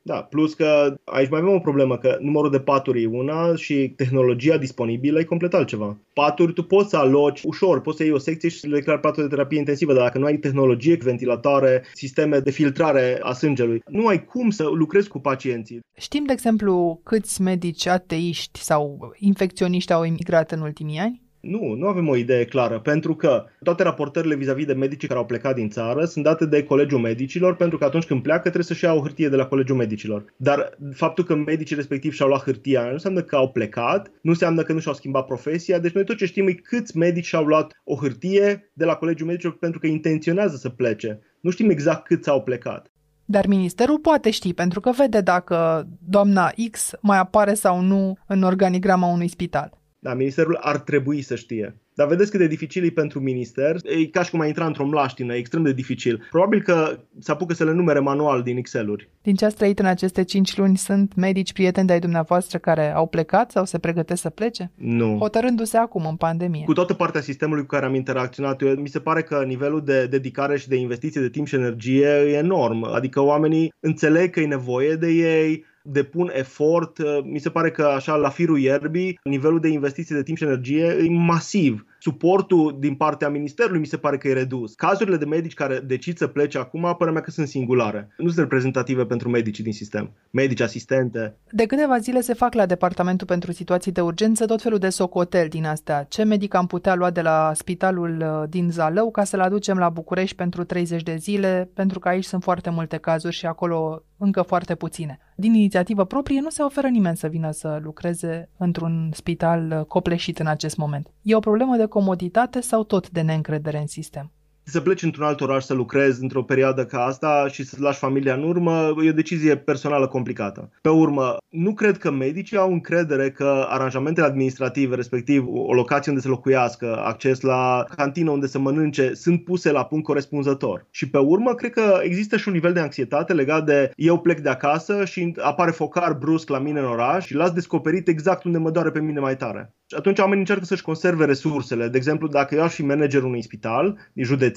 da, 0.08 0.22
plus 0.22 0.54
că 0.54 0.98
aici 1.04 1.30
mai 1.30 1.40
avem 1.40 1.54
o 1.54 1.58
problemă, 1.58 1.98
că 1.98 2.18
numărul 2.20 2.50
de 2.50 2.60
paturi 2.60 3.02
e 3.02 3.06
una 3.06 3.54
și 3.54 3.92
tehnologia 3.96 4.56
disponibilă 4.56 5.18
e 5.18 5.24
complet 5.24 5.54
altceva. 5.54 5.96
Paturi 6.12 6.52
tu 6.52 6.62
poți 6.62 6.90
să 6.90 6.96
aloci 6.96 7.42
ușor, 7.42 7.80
poți 7.80 7.96
să 7.96 8.02
iei 8.02 8.12
o 8.12 8.18
secție 8.18 8.48
și 8.48 8.58
să 8.58 8.66
le 8.66 8.74
declari 8.74 9.00
paturi 9.00 9.28
de 9.28 9.34
terapie 9.34 9.58
intensivă, 9.58 9.92
dar 9.92 10.02
dacă 10.02 10.18
nu 10.18 10.24
ai 10.24 10.36
tehnologie, 10.36 10.98
ventilatoare, 11.02 11.84
sisteme 11.94 12.38
de 12.38 12.50
filtrare 12.50 13.18
a 13.22 13.32
sângelui, 13.32 13.82
nu 13.86 14.06
ai 14.06 14.24
cum 14.24 14.50
să 14.50 14.64
lucrezi 14.64 15.08
cu 15.08 15.18
pacienții. 15.18 15.80
Știm, 15.98 16.24
de 16.24 16.32
exemplu, 16.32 17.00
câți 17.04 17.42
medici 17.42 17.86
ateiști 17.86 18.60
sau 18.60 19.12
infecționiști 19.18 19.92
au 19.92 20.04
emigrat 20.04 20.52
în 20.52 20.60
ultimii 20.60 20.98
ani? 20.98 21.27
Nu, 21.40 21.75
nu 21.75 21.87
avem 21.87 22.09
o 22.09 22.16
idee 22.16 22.45
clară, 22.45 22.80
pentru 22.80 23.14
că 23.14 23.45
toate 23.62 23.83
raportările 23.83 24.35
vis-a-vis 24.35 24.66
de 24.66 24.73
medici 24.73 25.07
care 25.07 25.18
au 25.18 25.26
plecat 25.26 25.54
din 25.54 25.68
țară 25.68 26.04
sunt 26.04 26.25
date 26.25 26.47
de 26.47 26.62
Colegiul 26.62 27.00
Medicilor, 27.00 27.57
pentru 27.57 27.78
că 27.78 27.85
atunci 27.85 28.04
când 28.04 28.23
pleacă 28.23 28.40
trebuie 28.40 28.64
să-și 28.64 28.85
ia 28.85 28.92
o 28.92 29.00
hârtie 29.00 29.28
de 29.28 29.37
la 29.37 29.47
Colegiul 29.47 29.76
Medicilor. 29.76 30.25
Dar 30.37 30.78
faptul 30.95 31.25
că 31.25 31.35
medicii 31.35 31.76
respectiv 31.76 32.12
și-au 32.12 32.28
luat 32.28 32.42
hârtia 32.42 32.85
nu 32.85 32.92
înseamnă 32.92 33.23
că 33.23 33.37
au 33.37 33.50
plecat, 33.50 34.11
nu 34.23 34.30
înseamnă 34.30 34.62
că 34.62 34.73
nu 34.73 34.78
și-au 34.78 34.95
schimbat 34.95 35.26
profesia, 35.26 35.78
deci 35.78 35.92
noi 35.92 36.04
tot 36.04 36.16
ce 36.16 36.26
știm 36.26 36.49
e 36.49 36.52
câți 36.52 36.97
medici 36.97 37.26
și-au 37.26 37.45
luat 37.45 37.80
o 37.85 37.95
hârtie 37.95 38.71
de 38.73 38.85
la 38.85 38.95
Colegiul 38.95 39.26
Medicilor 39.26 39.59
pentru 39.59 39.78
că 39.78 39.87
intenționează 39.87 40.57
să 40.57 40.68
plece. 40.68 41.21
Nu 41.40 41.50
știm 41.50 41.71
exact 41.71 42.04
câți 42.04 42.28
au 42.28 42.42
plecat. 42.42 42.90
Dar 43.25 43.47
ministerul 43.47 43.99
poate 43.99 44.30
ști, 44.30 44.54
pentru 44.54 44.80
că 44.80 44.90
vede 44.90 45.21
dacă 45.21 45.87
doamna 46.09 46.52
X 46.71 46.90
mai 47.00 47.18
apare 47.18 47.54
sau 47.54 47.80
nu 47.80 48.18
în 48.26 48.42
organigrama 48.42 49.07
unui 49.07 49.28
spital. 49.28 49.77
Da, 49.99 50.14
ministerul 50.14 50.59
ar 50.61 50.78
trebui 50.78 51.23
să 51.23 51.35
știe. 51.35 51.76
Dar 51.95 52.07
vedeți 52.07 52.31
cât 52.31 52.40
de 52.40 52.47
dificil 52.47 52.85
e 52.85 52.90
pentru 52.90 53.21
minister. 53.21 53.76
E 53.83 54.07
ca 54.07 54.23
și 54.23 54.31
cum 54.31 54.40
a 54.40 54.47
intra 54.47 54.67
într-o 54.67 54.87
mlaștină, 54.87 55.35
e 55.35 55.38
extrem 55.38 55.62
de 55.62 55.73
dificil. 55.73 56.26
Probabil 56.31 56.62
că 56.62 56.99
se 57.19 57.31
apucă 57.31 57.55
să 57.55 57.64
le 57.64 57.73
numere 57.73 57.99
manual 57.99 58.43
din 58.43 58.57
Excel-uri. 58.57 59.09
Din 59.23 59.35
ce 59.35 59.45
ați 59.45 59.57
trăit 59.57 59.78
în 59.78 59.87
aceste 59.87 60.23
5 60.23 60.57
luni, 60.57 60.76
sunt 60.76 61.14
medici 61.14 61.52
prieteni 61.52 61.87
de 61.87 61.93
ai 61.93 61.99
dumneavoastră 61.99 62.59
care 62.59 62.95
au 62.95 63.07
plecat 63.07 63.50
sau 63.50 63.64
se 63.64 63.78
pregătesc 63.78 64.21
să 64.21 64.31
plece? 64.31 64.71
Nu. 64.75 65.17
Hotărându-se 65.19 65.76
acum 65.76 66.07
în 66.07 66.17
pandemie. 66.17 66.64
Cu 66.64 66.73
toată 66.73 66.95
partea 66.95 67.21
sistemului 67.21 67.62
cu 67.62 67.69
care 67.69 67.87
am 67.87 67.95
interacționat, 67.95 68.62
eu, 68.62 68.75
mi 68.75 68.88
se 68.88 69.00
pare 69.00 69.23
că 69.23 69.45
nivelul 69.47 69.85
de 69.85 70.07
dedicare 70.07 70.59
și 70.59 70.69
de 70.69 70.76
investiție 70.76 71.21
de 71.21 71.31
timp 71.31 71.47
și 71.47 71.55
energie 71.55 72.07
e 72.07 72.37
enorm. 72.37 72.85
Adică 72.85 73.21
oamenii 73.21 73.73
înțeleg 73.81 74.31
că 74.31 74.40
e 74.40 74.47
nevoie 74.47 74.95
de 74.95 75.09
ei, 75.09 75.64
depun 75.90 76.30
efort. 76.33 76.99
Uh, 76.99 77.18
mi 77.23 77.38
se 77.38 77.50
pare 77.50 77.71
că 77.71 77.85
așa 77.85 78.14
la 78.14 78.28
firul 78.28 78.59
ierbii, 78.59 79.21
nivelul 79.25 79.61
de 79.61 79.68
investiții 79.68 80.14
de 80.14 80.23
timp 80.23 80.37
și 80.37 80.45
energie 80.45 80.85
e 80.85 81.09
masiv. 81.11 81.87
Suportul 82.00 82.76
din 82.78 82.95
partea 82.95 83.28
ministerului 83.28 83.80
mi 83.80 83.87
se 83.87 83.97
pare 83.97 84.18
că 84.18 84.28
e 84.28 84.33
redus. 84.33 84.75
Cazurile 84.75 85.16
de 85.16 85.25
medici 85.25 85.54
care 85.54 85.78
decid 85.78 86.16
să 86.16 86.26
plece 86.26 86.59
acum, 86.59 86.80
părerea 86.80 87.12
mea 87.12 87.21
că 87.21 87.30
sunt 87.30 87.49
singulare. 87.49 88.09
Nu 88.16 88.26
sunt 88.26 88.38
reprezentative 88.38 89.04
pentru 89.04 89.28
medicii 89.28 89.64
din 89.64 89.73
sistem. 89.73 90.11
Medici, 90.30 90.61
asistente. 90.61 91.37
De 91.50 91.66
câteva 91.66 91.99
zile 91.99 92.21
se 92.21 92.35
fac 92.35 92.54
la 92.54 92.66
Departamentul 92.66 93.26
pentru 93.26 93.52
Situații 93.52 93.92
de 93.92 94.00
Urgență 94.00 94.47
tot 94.47 94.62
felul 94.62 94.78
de 94.78 94.88
socotel 94.88 95.49
din 95.49 95.66
astea. 95.66 96.02
Ce 96.02 96.23
medic 96.23 96.54
am 96.54 96.66
putea 96.66 96.95
lua 96.95 97.11
de 97.11 97.21
la 97.21 97.52
spitalul 97.54 98.16
uh, 98.21 98.49
din 98.49 98.71
Zalău 98.71 99.11
ca 99.11 99.25
să-l 99.25 99.40
aducem 99.40 99.78
la 99.78 99.88
București 99.88 100.37
pentru 100.37 100.64
30 100.64 101.02
de 101.02 101.16
zile, 101.16 101.71
pentru 101.75 101.99
că 101.99 102.09
aici 102.09 102.25
sunt 102.25 102.42
foarte 102.42 102.71
multe 102.71 102.97
cazuri 102.97 103.35
și 103.35 103.47
acolo 103.47 104.02
încă 104.18 104.42
foarte 104.42 104.75
puține. 104.75 105.18
Din 105.37 105.54
inițiativă 105.54 106.04
proprie 106.04 106.40
nu 106.40 106.50
se 106.50 106.62
oferă 106.62 106.88
nimeni 106.88 107.16
să 107.16 107.26
vină 107.26 107.50
să 107.50 107.78
lucreze 107.82 108.48
într-un 108.56 109.10
spital 109.14 109.84
copleșit 109.88 110.38
în 110.38 110.46
acest 110.46 110.76
moment. 110.76 111.10
E 111.22 111.34
o 111.34 111.40
problemă 111.40 111.76
de 111.76 111.87
comoditate 111.87 112.60
sau 112.60 112.84
tot 112.84 113.10
de 113.10 113.20
neîncredere 113.20 113.78
în 113.78 113.87
sistem? 113.87 114.32
Să 114.70 114.80
pleci 114.80 115.02
într-un 115.02 115.25
alt 115.25 115.40
oraș 115.40 115.64
să 115.64 115.75
lucrezi 115.75 116.22
într-o 116.22 116.42
perioadă 116.42 116.84
ca 116.84 117.04
asta 117.04 117.46
și 117.50 117.64
să 117.64 117.76
lași 117.78 117.98
familia 117.98 118.34
în 118.34 118.42
urmă, 118.42 118.94
e 119.04 119.08
o 119.08 119.12
decizie 119.12 119.56
personală 119.56 120.06
complicată. 120.06 120.70
Pe 120.80 120.88
urmă, 120.88 121.37
nu 121.48 121.75
cred 121.75 121.98
că 121.98 122.10
medicii 122.10 122.56
au 122.56 122.72
încredere 122.72 123.30
că 123.30 123.66
aranjamentele 123.68 124.26
administrative, 124.26 124.94
respectiv 124.94 125.44
o 125.48 125.75
locație 125.75 126.10
unde 126.10 126.22
să 126.22 126.28
locuiască, 126.28 127.02
acces 127.04 127.40
la 127.40 127.84
cantină 127.96 128.30
unde 128.30 128.46
să 128.46 128.58
mănânce, 128.58 129.14
sunt 129.14 129.44
puse 129.44 129.72
la 129.72 129.84
punct 129.84 130.04
corespunzător. 130.04 130.87
Și 130.90 131.10
pe 131.10 131.18
urmă, 131.18 131.54
cred 131.54 131.70
că 131.70 131.98
există 132.02 132.37
și 132.37 132.48
un 132.48 132.54
nivel 132.54 132.72
de 132.72 132.80
anxietate 132.80 133.32
legat 133.32 133.64
de 133.64 133.90
eu 133.96 134.18
plec 134.18 134.40
de 134.40 134.48
acasă 134.48 135.04
și 135.04 135.34
apare 135.37 135.70
focar 135.70 136.12
brusc 136.12 136.48
la 136.48 136.58
mine 136.58 136.78
în 136.78 136.87
oraș 136.87 137.25
și 137.25 137.34
las 137.34 137.50
descoperit 137.50 138.08
exact 138.08 138.44
unde 138.44 138.58
mă 138.58 138.70
doare 138.70 138.90
pe 138.90 139.00
mine 139.00 139.20
mai 139.20 139.37
tare. 139.37 139.72
Și 139.90 139.96
atunci 139.96 140.18
oamenii 140.18 140.40
încearcă 140.40 140.64
să-și 140.64 140.82
conserve 140.82 141.25
resursele. 141.25 141.88
De 141.88 141.96
exemplu, 141.96 142.28
dacă 142.28 142.54
eu 142.54 142.62
aș 142.62 142.75
fi 142.75 142.84
managerul 142.84 143.26
unui 143.26 143.42
spital 143.42 143.98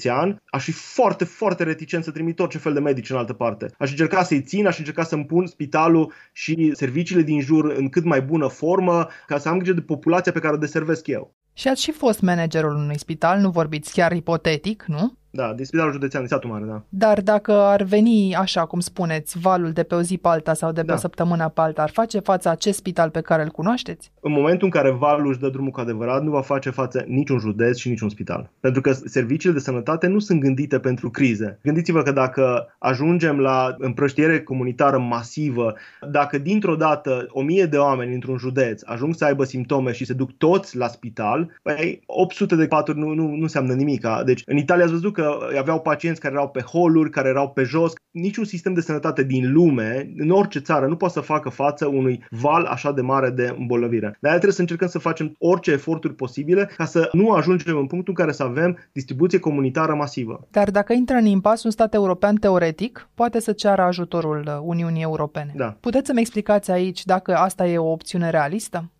județean, 0.02 0.42
aș 0.46 0.64
fi 0.64 0.72
foarte, 0.72 1.24
foarte 1.24 1.62
reticent 1.62 2.04
să 2.04 2.10
trimit 2.10 2.38
orice 2.38 2.58
fel 2.58 2.72
de 2.72 2.80
medici 2.80 3.10
în 3.10 3.16
altă 3.16 3.32
parte. 3.32 3.70
Aș 3.78 3.90
încerca 3.90 4.22
să-i 4.22 4.42
țin, 4.42 4.66
aș 4.66 4.78
încerca 4.78 5.02
să-mi 5.02 5.24
pun 5.24 5.46
spitalul 5.46 6.12
și 6.32 6.72
serviciile 6.74 7.22
din 7.22 7.40
jur 7.40 7.64
în 7.64 7.88
cât 7.88 8.04
mai 8.04 8.22
bună 8.22 8.46
formă, 8.46 9.06
ca 9.26 9.38
să 9.38 9.48
am 9.48 9.58
grijă 9.58 9.72
de 9.72 9.80
populația 9.80 10.32
pe 10.32 10.40
care 10.40 10.54
o 10.54 10.58
deservesc 10.58 11.06
eu. 11.06 11.34
Și 11.54 11.68
ați 11.68 11.82
și 11.82 11.92
fost 11.92 12.20
managerul 12.20 12.74
unui 12.74 12.98
spital, 12.98 13.38
nu 13.38 13.50
vorbiți 13.50 13.92
chiar 13.92 14.12
ipotetic, 14.12 14.84
nu? 14.86 15.16
Da, 15.34 15.52
din 15.56 15.64
Spitalul 15.64 15.92
Județean 15.92 16.22
din 16.22 16.30
Satul 16.30 16.50
Mare, 16.50 16.64
da. 16.64 16.82
Dar 16.88 17.20
dacă 17.20 17.52
ar 17.52 17.82
veni, 17.82 18.34
așa 18.34 18.64
cum 18.64 18.80
spuneți, 18.80 19.38
valul 19.38 19.70
de 19.70 19.82
pe 19.82 19.94
o 19.94 20.02
zi 20.02 20.18
pe 20.18 20.28
alta 20.28 20.54
sau 20.54 20.72
de 20.72 20.80
pe 20.80 20.86
da. 20.86 20.92
o 20.92 20.96
săptămână 20.96 21.48
pe 21.48 21.60
alta, 21.60 21.82
ar 21.82 21.90
face 21.90 22.18
față 22.18 22.48
acest 22.48 22.78
spital 22.78 23.10
pe 23.10 23.20
care 23.20 23.42
îl 23.42 23.48
cunoașteți? 23.48 24.12
În 24.20 24.32
momentul 24.32 24.64
în 24.64 24.70
care 24.70 24.90
valul 24.90 25.28
își 25.28 25.38
dă 25.38 25.48
drumul 25.48 25.70
cu 25.70 25.80
adevărat, 25.80 26.22
nu 26.22 26.30
va 26.30 26.40
face 26.40 26.70
față 26.70 27.04
niciun 27.06 27.38
județ 27.38 27.76
și 27.76 27.88
niciun 27.88 28.08
spital. 28.08 28.50
Pentru 28.60 28.80
că 28.80 28.92
serviciile 28.92 29.54
de 29.54 29.60
sănătate 29.60 30.06
nu 30.06 30.18
sunt 30.18 30.40
gândite 30.40 30.78
pentru 30.78 31.10
crize. 31.10 31.58
Gândiți-vă 31.62 32.02
că 32.02 32.12
dacă 32.12 32.74
ajungem 32.78 33.38
la 33.38 33.74
împrăștiere 33.78 34.42
comunitară 34.42 34.98
masivă, 34.98 35.74
dacă 36.10 36.38
dintr-o 36.38 36.76
dată 36.76 37.26
o 37.28 37.42
mie 37.42 37.64
de 37.64 37.76
oameni 37.76 38.14
într-un 38.14 38.36
județ 38.36 38.82
ajung 38.84 39.14
să 39.14 39.24
aibă 39.24 39.44
simptome 39.44 39.92
și 39.92 40.04
se 40.04 40.12
duc 40.12 40.30
toți 40.32 40.76
la 40.76 40.88
spital, 40.88 41.50
păi 41.62 42.02
800 42.06 42.56
de 42.56 42.66
paturi 42.66 42.98
nu, 42.98 43.08
nu, 43.14 43.26
nu 43.26 43.42
înseamnă 43.42 43.72
nimic. 43.72 44.06
Deci 44.24 44.42
în 44.46 44.56
Italia 44.56 44.84
ați 44.84 44.92
văzut 44.92 45.12
că 45.12 45.21
că 45.22 45.58
aveau 45.58 45.80
pacienți 45.80 46.20
care 46.20 46.34
erau 46.34 46.48
pe 46.48 46.60
holuri, 46.60 47.10
care 47.10 47.28
erau 47.28 47.50
pe 47.50 47.62
jos. 47.62 47.92
Niciun 48.10 48.44
sistem 48.44 48.74
de 48.74 48.80
sănătate 48.80 49.22
din 49.22 49.52
lume, 49.52 50.12
în 50.16 50.30
orice 50.30 50.58
țară, 50.58 50.86
nu 50.86 50.96
poate 50.96 51.14
să 51.14 51.20
facă 51.20 51.48
față 51.48 51.86
unui 51.86 52.24
val 52.30 52.64
așa 52.64 52.92
de 52.92 53.00
mare 53.00 53.30
de 53.30 53.54
îmbolnăvire. 53.58 54.16
De 54.20 54.28
aia 54.28 54.32
trebuie 54.32 54.54
să 54.54 54.60
încercăm 54.60 54.88
să 54.88 54.98
facem 54.98 55.34
orice 55.38 55.70
eforturi 55.70 56.14
posibile 56.14 56.70
ca 56.76 56.84
să 56.84 57.08
nu 57.12 57.30
ajungem 57.30 57.76
în 57.76 57.86
punctul 57.86 58.14
în 58.16 58.24
care 58.24 58.36
să 58.36 58.42
avem 58.42 58.78
distribuție 58.92 59.38
comunitară 59.38 59.94
masivă. 59.94 60.46
Dar 60.50 60.70
dacă 60.70 60.92
intră 60.92 61.16
în 61.16 61.26
impas 61.26 61.64
un 61.64 61.70
stat 61.70 61.94
european 61.94 62.34
teoretic, 62.34 63.08
poate 63.14 63.40
să 63.40 63.52
ceară 63.52 63.82
ajutorul 63.82 64.60
Uniunii 64.64 65.02
Europene. 65.02 65.52
Da. 65.56 65.76
Puteți 65.80 66.06
să-mi 66.06 66.20
explicați 66.20 66.70
aici 66.70 67.04
dacă 67.04 67.34
asta 67.34 67.66
e 67.66 67.78
o 67.78 67.90
opțiune 67.90 68.30
realistă? 68.30 68.90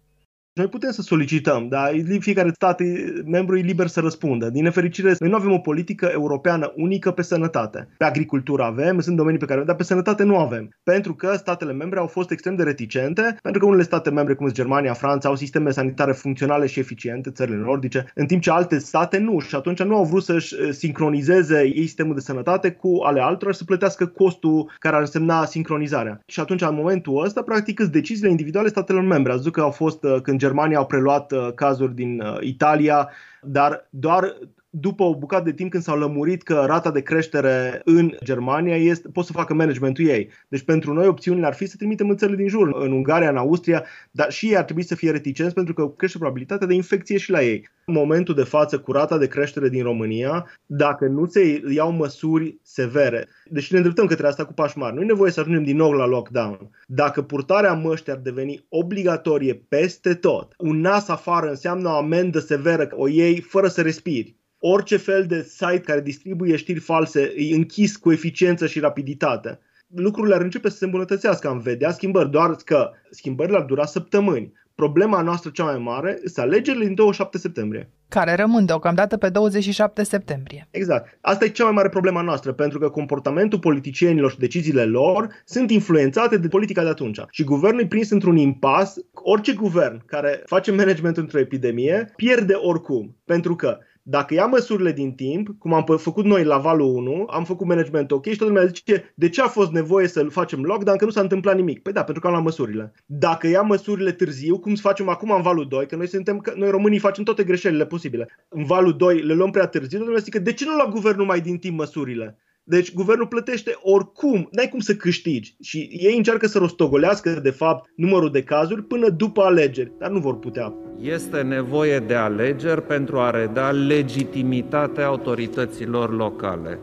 Noi 0.54 0.68
putem 0.68 0.90
să 0.90 1.02
solicităm, 1.02 1.68
dar 1.68 1.92
fiecare 2.18 2.50
stat 2.54 2.80
membru 3.24 3.56
e 3.56 3.60
liber 3.60 3.86
să 3.86 4.00
răspundă. 4.00 4.50
Din 4.50 4.62
nefericire, 4.62 5.14
noi 5.18 5.28
nu 5.28 5.36
avem 5.36 5.52
o 5.52 5.58
politică 5.58 6.10
europeană 6.12 6.72
unică 6.76 7.10
pe 7.10 7.22
sănătate. 7.22 7.88
Pe 7.96 8.04
agricultură 8.04 8.62
avem, 8.62 9.00
sunt 9.00 9.16
domenii 9.16 9.38
pe 9.38 9.44
care 9.44 9.54
avem, 9.54 9.66
dar 9.66 9.76
pe 9.76 9.82
sănătate 9.82 10.22
nu 10.22 10.38
avem. 10.38 10.68
Pentru 10.82 11.14
că 11.14 11.34
statele 11.36 11.72
membre 11.72 11.98
au 11.98 12.06
fost 12.06 12.30
extrem 12.30 12.54
de 12.54 12.62
reticente, 12.62 13.36
pentru 13.42 13.60
că 13.60 13.66
unele 13.66 13.82
state 13.82 14.10
membre, 14.10 14.34
cum 14.34 14.44
sunt 14.44 14.58
Germania, 14.58 14.92
Franța, 14.92 15.28
au 15.28 15.34
sisteme 15.34 15.70
sanitare 15.70 16.12
funcționale 16.12 16.66
și 16.66 16.78
eficiente, 16.78 17.30
țările 17.30 17.56
nordice, 17.56 18.04
în 18.14 18.26
timp 18.26 18.42
ce 18.42 18.50
alte 18.50 18.78
state 18.78 19.18
nu. 19.18 19.38
Și 19.38 19.54
atunci 19.54 19.82
nu 19.82 19.96
au 19.96 20.04
vrut 20.04 20.22
să-și 20.22 20.54
eh, 20.54 20.72
sincronizeze 20.72 21.62
ei 21.62 21.86
sistemul 21.86 22.14
de 22.14 22.20
sănătate 22.20 22.70
cu 22.70 22.98
ale 23.02 23.20
altora 23.20 23.50
și 23.50 23.58
să 23.58 23.64
plătească 23.64 24.06
costul 24.06 24.70
care 24.78 24.94
ar 24.94 25.00
însemna 25.00 25.44
sincronizarea. 25.44 26.20
Și 26.26 26.40
atunci, 26.40 26.62
în 26.62 26.74
momentul 26.74 27.24
ăsta, 27.24 27.42
practic, 27.42 27.80
sunt 27.80 27.92
deciziile 27.92 28.30
individuale 28.30 28.68
statelor 28.68 29.02
membre. 29.02 29.32
Ați 29.32 29.50
că 29.50 29.60
au 29.60 29.70
fost 29.70 30.04
eh, 30.04 30.16
când 30.22 30.40
Germania 30.42 30.78
au 30.78 30.86
preluat 30.86 31.32
uh, 31.32 31.52
cazuri 31.54 31.94
din 31.94 32.20
uh, 32.20 32.38
Italia, 32.40 33.10
dar 33.40 33.86
doar 33.90 34.34
după 34.74 35.02
o 35.02 35.16
bucată 35.16 35.44
de 35.44 35.52
timp 35.52 35.70
când 35.70 35.82
s-au 35.82 35.98
lămurit 35.98 36.42
că 36.42 36.64
rata 36.66 36.90
de 36.90 37.00
creștere 37.00 37.80
în 37.84 38.16
Germania 38.24 38.76
este, 38.76 39.08
pot 39.08 39.24
să 39.24 39.32
facă 39.32 39.54
managementul 39.54 40.06
ei. 40.06 40.28
Deci 40.48 40.62
pentru 40.62 40.92
noi 40.92 41.06
opțiunile 41.06 41.46
ar 41.46 41.54
fi 41.54 41.66
să 41.66 41.76
trimitem 41.76 42.08
în 42.08 42.16
țările 42.16 42.36
din 42.36 42.48
jur, 42.48 42.68
în 42.74 42.92
Ungaria, 42.92 43.28
în 43.28 43.36
Austria, 43.36 43.84
dar 44.10 44.30
și 44.30 44.46
ei 44.46 44.56
ar 44.56 44.64
trebui 44.64 44.82
să 44.82 44.94
fie 44.94 45.10
reticenți 45.10 45.54
pentru 45.54 45.74
că 45.74 45.88
crește 45.88 46.18
probabilitatea 46.18 46.66
de 46.66 46.74
infecție 46.74 47.18
și 47.18 47.30
la 47.30 47.42
ei. 47.42 47.68
În 47.84 47.94
momentul 47.94 48.34
de 48.34 48.42
față, 48.42 48.78
cu 48.78 48.92
rata 48.92 49.18
de 49.18 49.26
creștere 49.26 49.68
din 49.68 49.82
România, 49.82 50.46
dacă 50.66 51.06
nu 51.06 51.26
se 51.26 51.62
iau 51.74 51.92
măsuri 51.92 52.58
severe, 52.62 53.28
deci 53.50 53.70
ne 53.70 53.76
îndreptăm 53.76 54.06
către 54.06 54.26
asta 54.26 54.44
cu 54.44 54.52
pași 54.52 54.78
mari, 54.78 54.94
nu 54.94 55.02
e 55.02 55.04
nevoie 55.04 55.30
să 55.30 55.40
ajungem 55.40 55.64
din 55.64 55.76
nou 55.76 55.92
la 55.92 56.06
lockdown. 56.06 56.70
Dacă 56.86 57.22
purtarea 57.22 57.72
măștii 57.72 58.12
ar 58.12 58.18
deveni 58.18 58.64
obligatorie 58.68 59.54
peste 59.68 60.14
tot, 60.14 60.54
un 60.58 60.80
nas 60.80 61.08
afară 61.08 61.48
înseamnă 61.48 61.88
o 61.88 61.96
amendă 61.96 62.38
severă, 62.38 62.88
o 62.90 63.08
iei 63.08 63.40
fără 63.40 63.68
să 63.68 63.82
respiri 63.82 64.40
orice 64.64 64.96
fel 64.96 65.24
de 65.26 65.42
site 65.42 65.80
care 65.80 66.00
distribuie 66.00 66.56
știri 66.56 66.78
false 66.78 67.32
e 67.36 67.54
închis 67.54 67.96
cu 67.96 68.12
eficiență 68.12 68.66
și 68.66 68.80
rapiditate. 68.80 69.58
Lucrurile 69.94 70.34
ar 70.34 70.40
începe 70.40 70.68
să 70.68 70.76
se 70.76 70.84
îmbunătățească, 70.84 71.48
am 71.48 71.58
vedea 71.58 71.90
schimbări, 71.90 72.30
doar 72.30 72.56
că 72.64 72.90
schimbările 73.10 73.56
ar 73.56 73.62
dura 73.62 73.84
săptămâni. 73.84 74.52
Problema 74.74 75.22
noastră 75.22 75.50
cea 75.50 75.64
mai 75.64 75.78
mare 75.78 76.18
sunt 76.24 76.46
alegerile 76.46 76.84
din 76.84 76.94
27 76.94 77.38
septembrie. 77.38 77.90
Care 78.08 78.34
rămân 78.34 78.64
deocamdată 78.66 79.16
pe 79.16 79.28
27 79.28 80.02
septembrie. 80.02 80.68
Exact. 80.70 81.18
Asta 81.20 81.44
e 81.44 81.48
cea 81.48 81.64
mai 81.64 81.72
mare 81.72 81.88
problema 81.88 82.20
noastră, 82.20 82.52
pentru 82.52 82.78
că 82.78 82.88
comportamentul 82.88 83.58
politicienilor 83.58 84.30
și 84.30 84.38
deciziile 84.38 84.84
lor 84.84 85.28
sunt 85.44 85.70
influențate 85.70 86.36
de 86.36 86.48
politica 86.48 86.82
de 86.82 86.88
atunci. 86.88 87.20
Și 87.30 87.44
guvernul 87.44 87.80
e 87.80 87.86
prins 87.86 88.10
într-un 88.10 88.36
impas. 88.36 88.96
Orice 89.12 89.52
guvern 89.52 90.02
care 90.06 90.42
face 90.46 90.72
management 90.72 91.16
într-o 91.16 91.38
epidemie 91.38 92.12
pierde 92.16 92.54
oricum. 92.54 93.16
Pentru 93.24 93.56
că 93.56 93.78
dacă 94.02 94.34
ia 94.34 94.46
măsurile 94.46 94.92
din 94.92 95.12
timp, 95.12 95.48
cum 95.58 95.72
am 95.72 95.84
făcut 95.96 96.24
noi 96.24 96.44
la 96.44 96.58
valul 96.58 96.94
1, 96.94 97.26
am 97.30 97.44
făcut 97.44 97.66
management 97.66 98.10
ok 98.10 98.26
și 98.26 98.36
toată 98.36 98.52
lumea 98.52 98.66
zice 98.66 99.12
de 99.14 99.28
ce 99.28 99.42
a 99.42 99.46
fost 99.46 99.70
nevoie 99.70 100.08
să 100.08 100.24
facem 100.24 100.62
lockdown, 100.62 100.96
că 100.96 101.04
nu 101.04 101.10
s-a 101.10 101.20
întâmplat 101.20 101.56
nimic. 101.56 101.82
Păi 101.82 101.92
da, 101.92 102.02
pentru 102.04 102.20
că 102.20 102.26
am 102.26 102.32
luat 102.32 102.44
măsurile. 102.44 102.92
Dacă 103.06 103.46
ia 103.46 103.62
măsurile 103.62 104.12
târziu, 104.12 104.58
cum 104.58 104.74
să 104.74 104.80
facem 104.80 105.08
acum 105.08 105.30
în 105.30 105.42
valul 105.42 105.68
2, 105.68 105.86
că 105.86 105.96
noi 105.96 106.08
suntem, 106.08 106.42
noi 106.54 106.70
românii 106.70 106.98
facem 106.98 107.24
toate 107.24 107.44
greșelile 107.44 107.86
posibile. 107.86 108.28
În 108.48 108.64
valul 108.64 108.96
2 108.96 109.22
le 109.22 109.34
luăm 109.34 109.50
prea 109.50 109.66
târziu, 109.66 109.98
toată 109.98 110.04
lumea 110.04 110.24
zice 110.24 110.38
de 110.38 110.52
ce 110.52 110.64
nu 110.64 110.74
lua 110.74 110.88
guvernul 110.88 111.26
mai 111.26 111.40
din 111.40 111.58
timp 111.58 111.78
măsurile? 111.78 112.38
Deci 112.64 112.94
guvernul 112.94 113.26
plătește 113.26 113.74
oricum, 113.82 114.48
n-ai 114.50 114.68
cum 114.68 114.80
să 114.80 114.94
câștigi. 114.94 115.56
Și 115.60 115.88
ei 115.92 116.16
încearcă 116.16 116.46
să 116.46 116.58
rostogolească, 116.58 117.40
de 117.42 117.50
fapt, 117.50 117.90
numărul 117.96 118.30
de 118.30 118.42
cazuri 118.42 118.82
până 118.82 119.08
după 119.08 119.42
alegeri, 119.42 119.92
dar 119.98 120.10
nu 120.10 120.18
vor 120.18 120.38
putea. 120.38 120.74
Este 121.00 121.40
nevoie 121.40 121.98
de 121.98 122.14
alegeri 122.14 122.82
pentru 122.82 123.18
a 123.18 123.30
reda 123.30 123.70
legitimitatea 123.70 125.06
autorităților 125.06 126.16
locale. 126.16 126.78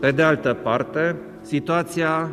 Pe 0.00 0.10
de 0.10 0.22
altă 0.22 0.54
parte, 0.54 1.16
situația 1.42 2.30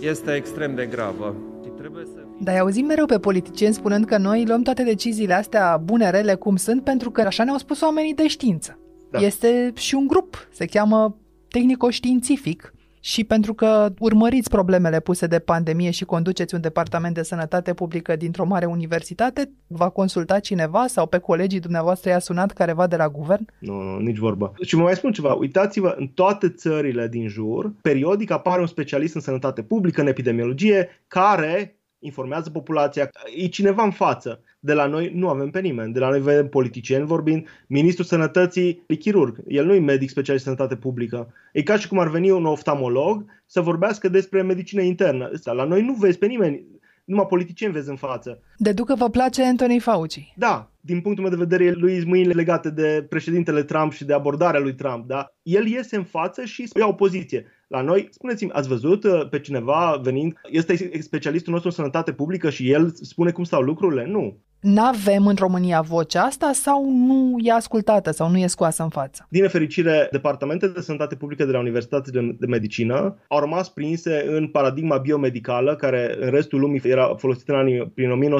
este 0.00 0.34
extrem 0.34 0.74
de 0.74 0.86
gravă. 0.86 1.36
Trebuie 1.76 2.04
să... 2.04 2.20
Dar 2.40 2.58
auzim 2.58 2.86
mereu 2.86 3.06
pe 3.06 3.18
politicieni 3.18 3.74
spunând 3.74 4.04
că 4.04 4.18
noi 4.18 4.44
luăm 4.46 4.62
toate 4.62 4.82
deciziile 4.82 5.34
astea 5.34 5.80
bune, 5.84 6.10
rele, 6.10 6.34
cum 6.34 6.56
sunt, 6.56 6.84
pentru 6.84 7.10
că 7.10 7.20
așa 7.20 7.44
ne-au 7.44 7.58
spus 7.58 7.80
oamenii 7.80 8.14
de 8.14 8.26
știință. 8.26 8.78
Da. 9.10 9.18
Este 9.18 9.72
și 9.74 9.94
un 9.94 10.06
grup, 10.06 10.48
se 10.50 10.66
cheamă 10.66 11.16
tehnico-științific 11.52 12.74
și 13.04 13.24
pentru 13.24 13.54
că 13.54 13.92
urmăriți 13.98 14.50
problemele 14.50 15.00
puse 15.00 15.26
de 15.26 15.38
pandemie 15.38 15.90
și 15.90 16.04
conduceți 16.04 16.54
un 16.54 16.60
departament 16.60 17.14
de 17.14 17.22
sănătate 17.22 17.74
publică 17.74 18.16
dintr-o 18.16 18.44
mare 18.44 18.66
universitate, 18.66 19.50
va 19.66 19.88
consulta 19.88 20.38
cineva 20.38 20.86
sau 20.86 21.06
pe 21.06 21.18
colegii 21.18 21.60
dumneavoastră 21.60 22.10
i-a 22.10 22.18
sunat 22.18 22.52
careva 22.52 22.86
de 22.86 22.96
la 22.96 23.08
guvern? 23.08 23.46
Nu, 23.58 23.80
nu, 23.80 23.98
nici 23.98 24.18
vorba. 24.18 24.52
Și 24.60 24.76
mă 24.76 24.82
mai 24.82 24.94
spun 24.94 25.12
ceva, 25.12 25.32
uitați-vă, 25.32 25.94
în 25.98 26.06
toate 26.06 26.48
țările 26.48 27.08
din 27.08 27.28
jur, 27.28 27.72
periodic 27.82 28.30
apare 28.30 28.60
un 28.60 28.66
specialist 28.66 29.14
în 29.14 29.20
sănătate 29.20 29.62
publică, 29.62 30.00
în 30.00 30.06
epidemiologie, 30.06 30.88
care 31.08 31.76
informează 32.02 32.50
populația, 32.50 33.10
e 33.36 33.46
cineva 33.46 33.82
în 33.82 33.90
față. 33.90 34.40
De 34.60 34.72
la 34.72 34.86
noi 34.86 35.12
nu 35.14 35.28
avem 35.28 35.50
pe 35.50 35.60
nimeni. 35.60 35.92
De 35.92 35.98
la 35.98 36.08
noi 36.08 36.20
vedem 36.20 36.48
politicieni 36.48 37.06
vorbind, 37.06 37.46
ministrul 37.66 38.04
sănătății 38.04 38.82
e 38.86 38.94
chirurg, 38.94 39.42
el 39.46 39.66
nu 39.66 39.74
e 39.74 39.80
medic 39.80 40.08
specialist 40.08 40.46
în 40.46 40.54
sănătate 40.54 40.80
publică. 40.80 41.32
E 41.52 41.62
ca 41.62 41.76
și 41.76 41.88
cum 41.88 41.98
ar 41.98 42.08
veni 42.08 42.30
un 42.30 42.44
oftalmolog 42.44 43.24
să 43.46 43.60
vorbească 43.60 44.08
despre 44.08 44.42
medicină 44.42 44.82
internă. 44.82 45.30
La 45.44 45.64
noi 45.64 45.82
nu 45.82 45.92
vezi 45.92 46.18
pe 46.18 46.26
nimeni, 46.26 46.66
numai 47.04 47.26
politicieni 47.26 47.72
vezi 47.72 47.88
în 47.88 47.96
față. 47.96 48.42
Deduc 48.56 48.86
că 48.86 48.94
vă 48.94 49.08
place 49.08 49.42
Anthony 49.42 49.78
Fauci. 49.78 50.32
Da, 50.36 50.70
din 50.80 51.00
punctul 51.00 51.24
meu 51.24 51.32
de 51.36 51.44
vedere, 51.44 51.70
lui 51.70 52.04
mâinile 52.04 52.32
legate 52.32 52.70
de 52.70 53.06
președintele 53.08 53.62
Trump 53.62 53.92
și 53.92 54.04
de 54.04 54.12
abordarea 54.12 54.60
lui 54.60 54.74
Trump, 54.74 55.06
da? 55.06 55.26
El 55.42 55.66
iese 55.66 55.96
în 55.96 56.04
față 56.04 56.44
și 56.44 56.68
ia 56.78 56.86
o 56.86 56.92
poziție. 56.92 57.46
La 57.72 57.80
noi, 57.80 58.08
spuneți-mi, 58.10 58.50
ați 58.50 58.68
văzut 58.68 59.04
uh, 59.04 59.28
pe 59.28 59.40
cineva 59.40 60.00
venind, 60.02 60.40
este 60.50 61.00
specialistul 61.00 61.52
nostru 61.52 61.68
în 61.68 61.76
sănătate 61.76 62.12
publică 62.12 62.50
și 62.50 62.70
el 62.70 62.92
spune 62.94 63.30
cum 63.30 63.44
stau 63.44 63.60
lucrurile? 63.60 64.06
Nu. 64.06 64.38
N-avem 64.62 65.26
în 65.26 65.34
România 65.38 65.80
vocea 65.80 66.22
asta 66.22 66.50
sau 66.52 66.90
nu 66.90 67.36
e 67.38 67.52
ascultată 67.52 68.10
sau 68.10 68.30
nu 68.30 68.38
e 68.38 68.46
scoasă 68.46 68.82
în 68.82 68.88
față? 68.88 69.26
Din 69.30 69.42
nefericire, 69.42 70.08
departamentele 70.10 70.72
de 70.72 70.80
sănătate 70.80 71.14
publică 71.14 71.44
de 71.44 71.52
la 71.52 71.58
Universitatea 71.58 72.12
de, 72.12 72.36
de 72.38 72.46
Medicină 72.46 73.18
au 73.28 73.38
rămas 73.38 73.68
prinse 73.68 74.24
în 74.26 74.48
paradigma 74.48 74.96
biomedicală, 74.96 75.76
care 75.76 76.16
în 76.20 76.30
restul 76.30 76.60
lumii 76.60 76.80
era 76.84 77.14
folosită 77.14 77.52
în 77.52 77.58
anii 77.58 77.86
prin 77.94 78.32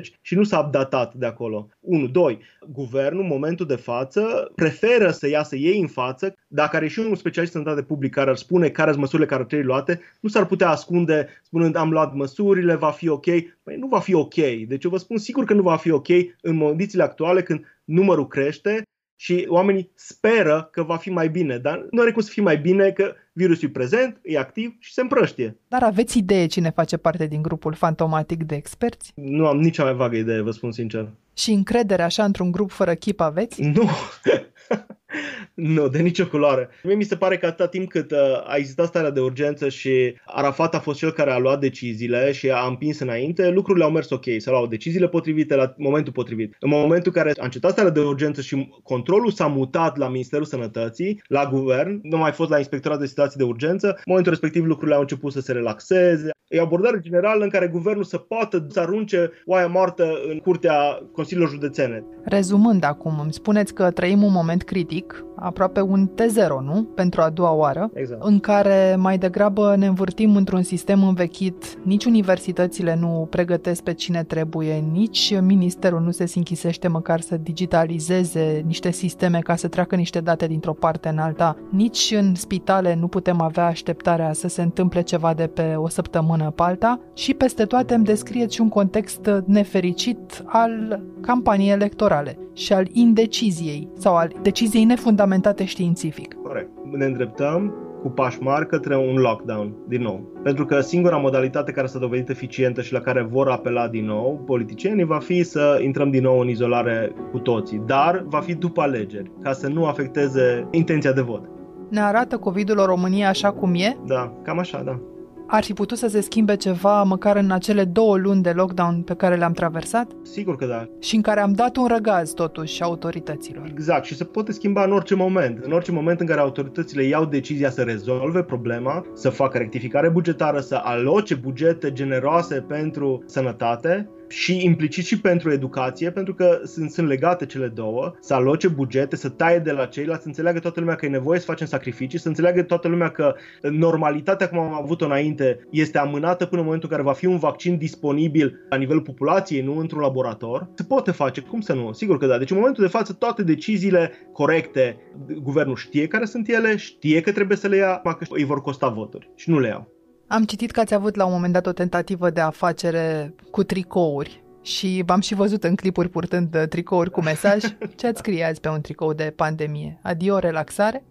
1950-1960 0.00 0.04
și 0.20 0.34
nu 0.34 0.42
s-a 0.42 0.58
updatat 0.58 1.14
de 1.14 1.26
acolo. 1.26 1.68
1. 1.80 2.06
2. 2.06 2.38
Guvernul, 2.68 3.22
în 3.22 3.28
momentul 3.28 3.66
de 3.66 3.76
față, 3.76 4.52
preferă 4.54 5.10
să 5.10 5.28
iasă 5.28 5.56
ei 5.56 5.80
în 5.80 5.86
față. 5.86 6.34
Dacă 6.50 6.76
are 6.76 6.88
și 6.88 6.98
un 6.98 7.14
specialist 7.14 7.54
în 7.54 7.62
sănătate 7.62 7.86
publică 7.86 8.18
care 8.18 8.30
ar 8.30 8.36
spune 8.36 8.68
care 8.68 8.90
sunt 8.90 9.00
măsurile 9.00 9.26
care 9.26 9.44
trebuie 9.44 9.66
luate, 9.66 10.00
nu 10.20 10.28
s-ar 10.28 10.46
putea 10.46 10.68
ascunde 10.68 11.28
spunând 11.42 11.76
am 11.76 11.90
luat 11.90 12.14
măsurile, 12.14 12.74
va 12.74 12.90
fi 12.90 13.08
ok. 13.08 13.26
Păi 13.62 13.76
nu 13.76 13.86
va 13.86 14.00
fi 14.00 14.14
ok. 14.14 14.34
Deci 14.68 14.84
eu 14.84 14.90
vă 14.90 14.96
spun 14.96 15.18
sigur 15.18 15.44
că 15.44 15.54
nu 15.54 15.62
va 15.62 15.76
fi 15.76 15.90
ok 15.90 16.08
în 16.40 16.58
condițiile 16.58 17.02
actuale 17.02 17.42
când 17.42 17.64
numărul 17.84 18.26
crește 18.26 18.82
și 19.20 19.46
oamenii 19.48 19.90
speră 19.94 20.68
că 20.72 20.82
va 20.82 20.96
fi 20.96 21.10
mai 21.10 21.28
bine, 21.28 21.58
dar 21.58 21.86
nu 21.90 22.00
are 22.00 22.12
cum 22.12 22.22
să 22.22 22.30
fie 22.30 22.42
mai 22.42 22.58
bine 22.58 22.90
că 22.90 23.12
virusul 23.32 23.68
e 23.68 23.72
prezent, 23.72 24.20
e 24.22 24.38
activ 24.38 24.76
și 24.78 24.92
se 24.92 25.00
împrăștie. 25.00 25.56
Dar 25.68 25.82
aveți 25.82 26.18
idee 26.18 26.46
cine 26.46 26.70
face 26.70 26.96
parte 26.96 27.26
din 27.26 27.42
grupul 27.42 27.74
fantomatic 27.74 28.44
de 28.44 28.54
experți? 28.54 29.12
Nu 29.14 29.46
am 29.46 29.58
nici 29.58 29.78
mai 29.78 29.94
vagă 29.94 30.16
idee, 30.16 30.40
vă 30.40 30.50
spun 30.50 30.72
sincer. 30.72 31.08
Și 31.34 31.50
încredere 31.50 32.02
așa 32.02 32.24
într-un 32.24 32.50
grup 32.50 32.70
fără 32.70 32.94
chip 32.94 33.20
aveți? 33.20 33.62
Nu. 33.62 33.88
nu, 35.54 35.88
de 35.88 35.98
nicio 35.98 36.26
culoare. 36.26 36.68
Mie 36.82 36.94
mi 36.94 37.04
se 37.04 37.16
pare 37.16 37.36
că 37.36 37.46
atâta 37.46 37.68
timp 37.68 37.88
cât 37.88 38.10
uh, 38.10 38.18
a 38.46 38.56
existat 38.56 38.86
starea 38.86 39.10
de 39.10 39.20
urgență 39.20 39.68
și 39.68 40.14
Arafat 40.24 40.74
a 40.74 40.78
fost 40.78 40.98
cel 40.98 41.12
care 41.12 41.30
a 41.30 41.38
luat 41.38 41.60
deciziile 41.60 42.32
și 42.32 42.50
a 42.50 42.66
împins 42.66 42.98
înainte, 42.98 43.50
lucrurile 43.50 43.84
au 43.84 43.90
mers 43.90 44.10
ok. 44.10 44.24
S-au 44.38 44.54
luat 44.54 44.68
deciziile 44.68 45.08
potrivite 45.08 45.54
la 45.54 45.74
momentul 45.76 46.12
potrivit. 46.12 46.56
În 46.60 46.68
momentul 46.68 47.12
în 47.14 47.22
care 47.22 47.32
a 47.40 47.44
încetat 47.44 47.70
starea 47.70 47.90
de 47.90 48.00
urgență 48.00 48.40
și 48.40 48.68
controlul 48.82 49.30
s-a 49.30 49.46
mutat 49.46 49.96
la 49.96 50.08
Ministerul 50.08 50.44
Sănătății, 50.44 51.22
la 51.26 51.46
guvern, 51.46 52.00
nu 52.02 52.16
mai 52.16 52.32
fost 52.32 52.50
la 52.50 52.58
Inspectorat 52.58 52.98
de 52.98 53.06
Situații 53.06 53.38
de 53.38 53.44
Urgență, 53.44 53.86
în 53.86 54.02
momentul 54.06 54.32
respectiv 54.32 54.64
lucrurile 54.64 54.94
au 54.94 55.00
început 55.00 55.32
să 55.32 55.40
se 55.40 55.52
relaxeze. 55.52 56.30
E 56.48 56.60
o 56.60 56.62
abordare 56.62 56.98
generală 57.00 57.44
în 57.44 57.50
care 57.50 57.66
guvernul 57.66 58.04
să 58.04 58.16
poată 58.18 58.66
să 58.70 58.80
arunce 58.80 59.30
oaia 59.46 59.66
moartă 59.66 60.04
în 60.28 60.38
curtea 60.38 61.08
Consiliilor 61.12 61.50
Județene. 61.50 62.04
Rezumând 62.24 62.84
acum, 62.84 63.20
îmi 63.20 63.32
spuneți 63.32 63.74
că 63.74 63.90
trăim 63.90 64.22
un 64.22 64.32
moment 64.32 64.62
critic, 64.62 64.97
aproape 65.34 65.80
un 65.80 66.10
T0, 66.14 66.64
nu? 66.64 66.88
Pentru 66.94 67.20
a 67.20 67.30
doua 67.30 67.52
oară, 67.52 67.90
exact. 67.94 68.22
în 68.24 68.40
care 68.40 68.96
mai 68.98 69.18
degrabă 69.18 69.74
ne 69.76 69.86
învârtim 69.86 70.36
într-un 70.36 70.62
sistem 70.62 71.02
învechit, 71.02 71.78
nici 71.82 72.04
universitățile 72.04 72.96
nu 73.00 73.26
pregătesc 73.30 73.82
pe 73.82 73.92
cine 73.92 74.24
trebuie, 74.24 74.84
nici 74.92 75.40
ministerul 75.40 76.00
nu 76.00 76.10
se 76.10 76.32
închisește 76.34 76.88
măcar 76.88 77.20
să 77.20 77.36
digitalizeze 77.36 78.62
niște 78.66 78.90
sisteme 78.90 79.38
ca 79.38 79.56
să 79.56 79.68
treacă 79.68 79.96
niște 79.96 80.20
date 80.20 80.46
dintr-o 80.46 80.72
parte 80.72 81.08
în 81.08 81.18
alta, 81.18 81.56
nici 81.70 82.14
în 82.16 82.34
spitale 82.34 82.94
nu 82.94 83.08
putem 83.08 83.40
avea 83.40 83.66
așteptarea 83.66 84.32
să 84.32 84.48
se 84.48 84.62
întâmple 84.62 85.00
ceva 85.00 85.34
de 85.34 85.46
pe 85.46 85.74
o 85.76 85.88
săptămână 85.88 86.50
pe 86.50 86.62
alta 86.62 87.00
și 87.14 87.34
peste 87.34 87.64
toate 87.64 87.94
îmi 87.94 88.04
descrieți 88.04 88.54
și 88.54 88.60
un 88.60 88.68
context 88.68 89.30
nefericit 89.44 90.42
al 90.44 91.02
campaniei 91.20 91.70
electorale 91.70 92.38
și 92.52 92.72
al 92.72 92.88
indeciziei 92.92 93.88
sau 93.98 94.16
al 94.16 94.32
deciziei 94.42 94.82
nefundamentate 94.88 95.64
științific. 95.64 96.34
Corect. 96.34 96.70
Ne 96.92 97.04
îndreptăm 97.04 97.74
cu 98.02 98.08
pași 98.08 98.42
mari 98.42 98.66
către 98.66 98.96
un 98.96 99.16
lockdown, 99.16 99.74
din 99.88 100.02
nou. 100.02 100.40
Pentru 100.42 100.64
că 100.64 100.80
singura 100.80 101.16
modalitate 101.16 101.72
care 101.72 101.86
s-a 101.86 101.98
dovedit 101.98 102.28
eficientă 102.28 102.82
și 102.82 102.92
la 102.92 103.00
care 103.00 103.22
vor 103.22 103.48
apela 103.48 103.88
din 103.88 104.04
nou 104.04 104.42
politicienii 104.46 105.04
va 105.04 105.18
fi 105.18 105.42
să 105.42 105.78
intrăm 105.82 106.10
din 106.10 106.22
nou 106.22 106.40
în 106.40 106.48
izolare 106.48 107.12
cu 107.30 107.38
toții, 107.38 107.82
dar 107.86 108.24
va 108.26 108.40
fi 108.40 108.54
după 108.54 108.80
alegeri, 108.80 109.30
ca 109.42 109.52
să 109.52 109.68
nu 109.68 109.86
afecteze 109.86 110.68
intenția 110.70 111.12
de 111.12 111.20
vot. 111.20 111.42
Ne 111.90 112.00
arată 112.00 112.36
COVID-ul 112.36 112.78
în 112.78 112.86
România 112.86 113.28
așa 113.28 113.50
cum 113.50 113.74
e? 113.74 113.96
Da, 114.06 114.32
cam 114.42 114.58
așa, 114.58 114.82
da 114.82 115.00
ar 115.50 115.64
fi 115.64 115.72
putut 115.72 115.98
să 115.98 116.06
se 116.06 116.20
schimbe 116.20 116.56
ceva 116.56 117.02
măcar 117.02 117.36
în 117.36 117.50
acele 117.50 117.84
două 117.84 118.16
luni 118.16 118.42
de 118.42 118.50
lockdown 118.50 119.02
pe 119.02 119.14
care 119.14 119.36
le-am 119.36 119.52
traversat? 119.52 120.10
Sigur 120.22 120.56
că 120.56 120.66
da. 120.66 120.88
Și 121.00 121.14
în 121.14 121.22
care 121.22 121.40
am 121.40 121.52
dat 121.52 121.76
un 121.76 121.86
răgaz 121.86 122.32
totuși 122.32 122.82
autorităților. 122.82 123.66
Exact 123.70 124.04
și 124.04 124.16
se 124.16 124.24
poate 124.24 124.52
schimba 124.52 124.84
în 124.84 124.92
orice 124.92 125.14
moment. 125.14 125.64
În 125.64 125.72
orice 125.72 125.92
moment 125.92 126.20
în 126.20 126.26
care 126.26 126.40
autoritățile 126.40 127.02
iau 127.02 127.24
decizia 127.24 127.70
să 127.70 127.82
rezolve 127.82 128.42
problema, 128.42 129.06
să 129.14 129.30
facă 129.30 129.58
rectificare 129.58 130.08
bugetară, 130.08 130.60
să 130.60 130.80
aloce 130.82 131.34
bugete 131.34 131.92
generoase 131.92 132.64
pentru 132.68 133.22
sănătate, 133.26 134.10
și 134.28 134.64
implicit 134.64 135.04
și 135.04 135.20
pentru 135.20 135.52
educație, 135.52 136.10
pentru 136.10 136.34
că 136.34 136.60
sunt, 136.64 136.90
sunt 136.90 137.08
legate 137.08 137.46
cele 137.46 137.66
două, 137.66 138.14
să 138.20 138.34
aloce 138.34 138.68
bugete, 138.68 139.16
să 139.16 139.28
taie 139.28 139.58
de 139.58 139.72
la 139.72 139.84
ceilalți, 139.84 140.22
să 140.22 140.28
înțeleagă 140.28 140.58
toată 140.58 140.80
lumea 140.80 140.94
că 140.94 141.06
e 141.06 141.08
nevoie 141.08 141.38
să 141.38 141.44
facem 141.44 141.66
sacrificii, 141.66 142.18
să 142.18 142.28
înțeleagă 142.28 142.62
toată 142.62 142.88
lumea 142.88 143.10
că 143.10 143.34
normalitatea 143.70 144.48
cum 144.48 144.58
am 144.58 144.74
avut-o 144.82 145.04
înainte 145.04 145.66
este 145.70 145.98
amânată 145.98 146.46
până 146.46 146.60
în 146.60 146.66
momentul 146.66 146.88
în 146.90 146.96
care 146.96 147.08
va 147.08 147.14
fi 147.14 147.26
un 147.26 147.38
vaccin 147.38 147.76
disponibil 147.76 148.66
la 148.68 148.76
nivelul 148.76 149.02
populației, 149.02 149.62
nu 149.62 149.78
într-un 149.78 150.00
laborator. 150.00 150.68
Se 150.74 150.82
poate 150.82 151.10
face, 151.10 151.40
cum 151.40 151.60
să 151.60 151.72
nu? 151.72 151.92
Sigur 151.92 152.18
că 152.18 152.26
da. 152.26 152.38
Deci 152.38 152.50
în 152.50 152.56
momentul 152.56 152.84
de 152.84 152.90
față 152.90 153.12
toate 153.12 153.42
deciziile 153.42 154.12
corecte, 154.32 154.96
guvernul 155.42 155.76
știe 155.76 156.06
care 156.06 156.24
sunt 156.24 156.48
ele, 156.48 156.76
știe 156.76 157.20
că 157.20 157.32
trebuie 157.32 157.56
să 157.56 157.68
le 157.68 157.76
ia, 157.76 158.00
că 158.02 158.24
îi 158.28 158.44
vor 158.44 158.60
costa 158.60 158.88
voturi 158.88 159.30
și 159.34 159.50
nu 159.50 159.58
le 159.58 159.68
iau. 159.68 159.97
Am 160.28 160.44
citit 160.44 160.70
că 160.70 160.80
ați 160.80 160.94
avut 160.94 161.14
la 161.14 161.24
un 161.24 161.32
moment 161.32 161.52
dat 161.52 161.66
o 161.66 161.72
tentativă 161.72 162.30
de 162.30 162.40
afacere 162.40 163.34
cu 163.50 163.62
tricouri 163.62 164.42
și 164.62 165.02
v-am 165.06 165.20
și 165.20 165.34
văzut 165.34 165.64
în 165.64 165.74
clipuri 165.74 166.08
purtând 166.08 166.54
uh, 166.54 166.62
tricouri 166.68 167.10
cu 167.10 167.22
mesaj. 167.22 167.64
Ce 167.96 168.06
ați 168.06 168.18
scrie 168.18 168.44
azi 168.44 168.60
pe 168.60 168.68
un 168.68 168.80
tricou 168.80 169.12
de 169.12 169.32
pandemie? 169.36 169.98
Adio, 170.02 170.38
relaxare? 170.38 171.04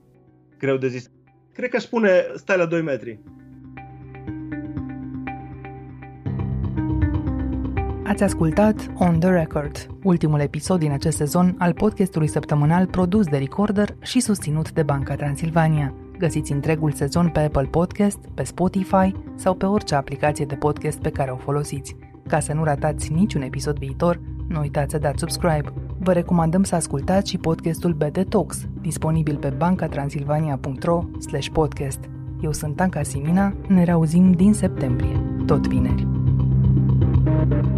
Greu 0.60 0.78
de 0.78 0.88
zis. 0.88 1.10
Cred 1.54 1.70
că 1.70 1.80
spune 1.80 2.10
stai 2.36 2.58
la 2.58 2.66
2 2.66 2.82
metri. 2.82 3.20
Ați 8.04 8.24
ascultat 8.24 8.92
On 8.96 9.20
The 9.20 9.30
Record, 9.30 9.88
ultimul 10.04 10.40
episod 10.40 10.80
din 10.80 10.92
acest 10.92 11.18
sezon 11.18 11.56
al 11.58 11.74
podcastului 11.74 12.28
săptămânal 12.28 12.86
produs 12.86 13.26
de 13.26 13.38
Recorder 13.38 13.96
și 14.02 14.20
susținut 14.20 14.72
de 14.72 14.84
Banca 14.84 15.16
Transilvania. 15.16 15.94
Găsiți 16.18 16.52
întregul 16.52 16.92
sezon 16.92 17.30
pe 17.30 17.40
Apple 17.40 17.64
Podcast, 17.64 18.20
pe 18.34 18.44
Spotify 18.44 19.12
sau 19.36 19.54
pe 19.54 19.66
orice 19.66 19.96
aplicație 19.96 20.46
de 20.46 20.56
podcast 20.56 21.00
pe 21.00 21.10
care 21.10 21.32
o 21.32 21.36
folosiți. 21.36 21.96
Ca 22.28 22.40
să 22.40 22.54
nu 22.54 22.64
ratați 22.64 23.14
niciun 23.14 23.42
episod 23.42 23.78
viitor, 23.78 24.20
nu 24.48 24.60
uitați 24.60 24.92
să 24.92 24.98
dați 24.98 25.20
subscribe. 25.20 25.74
Vă 26.00 26.12
recomandăm 26.12 26.64
să 26.64 26.76
ascultați 26.76 27.30
și 27.30 27.38
podcastul 27.38 27.94
BT 27.94 28.30
Talks, 28.30 28.68
disponibil 28.82 29.38
pe 29.38 29.50
bancatransilvania.ro 29.50 31.04
podcast. 31.52 32.00
Eu 32.42 32.52
sunt 32.52 32.82
Anca 32.82 33.04
Simina, 33.04 33.54
ne 33.68 33.84
reauzim 33.84 34.32
din 34.32 34.54
septembrie, 34.54 35.22
tot 35.46 35.68
vineri. 35.68 36.08
thank 37.28 37.66
you 37.66 37.77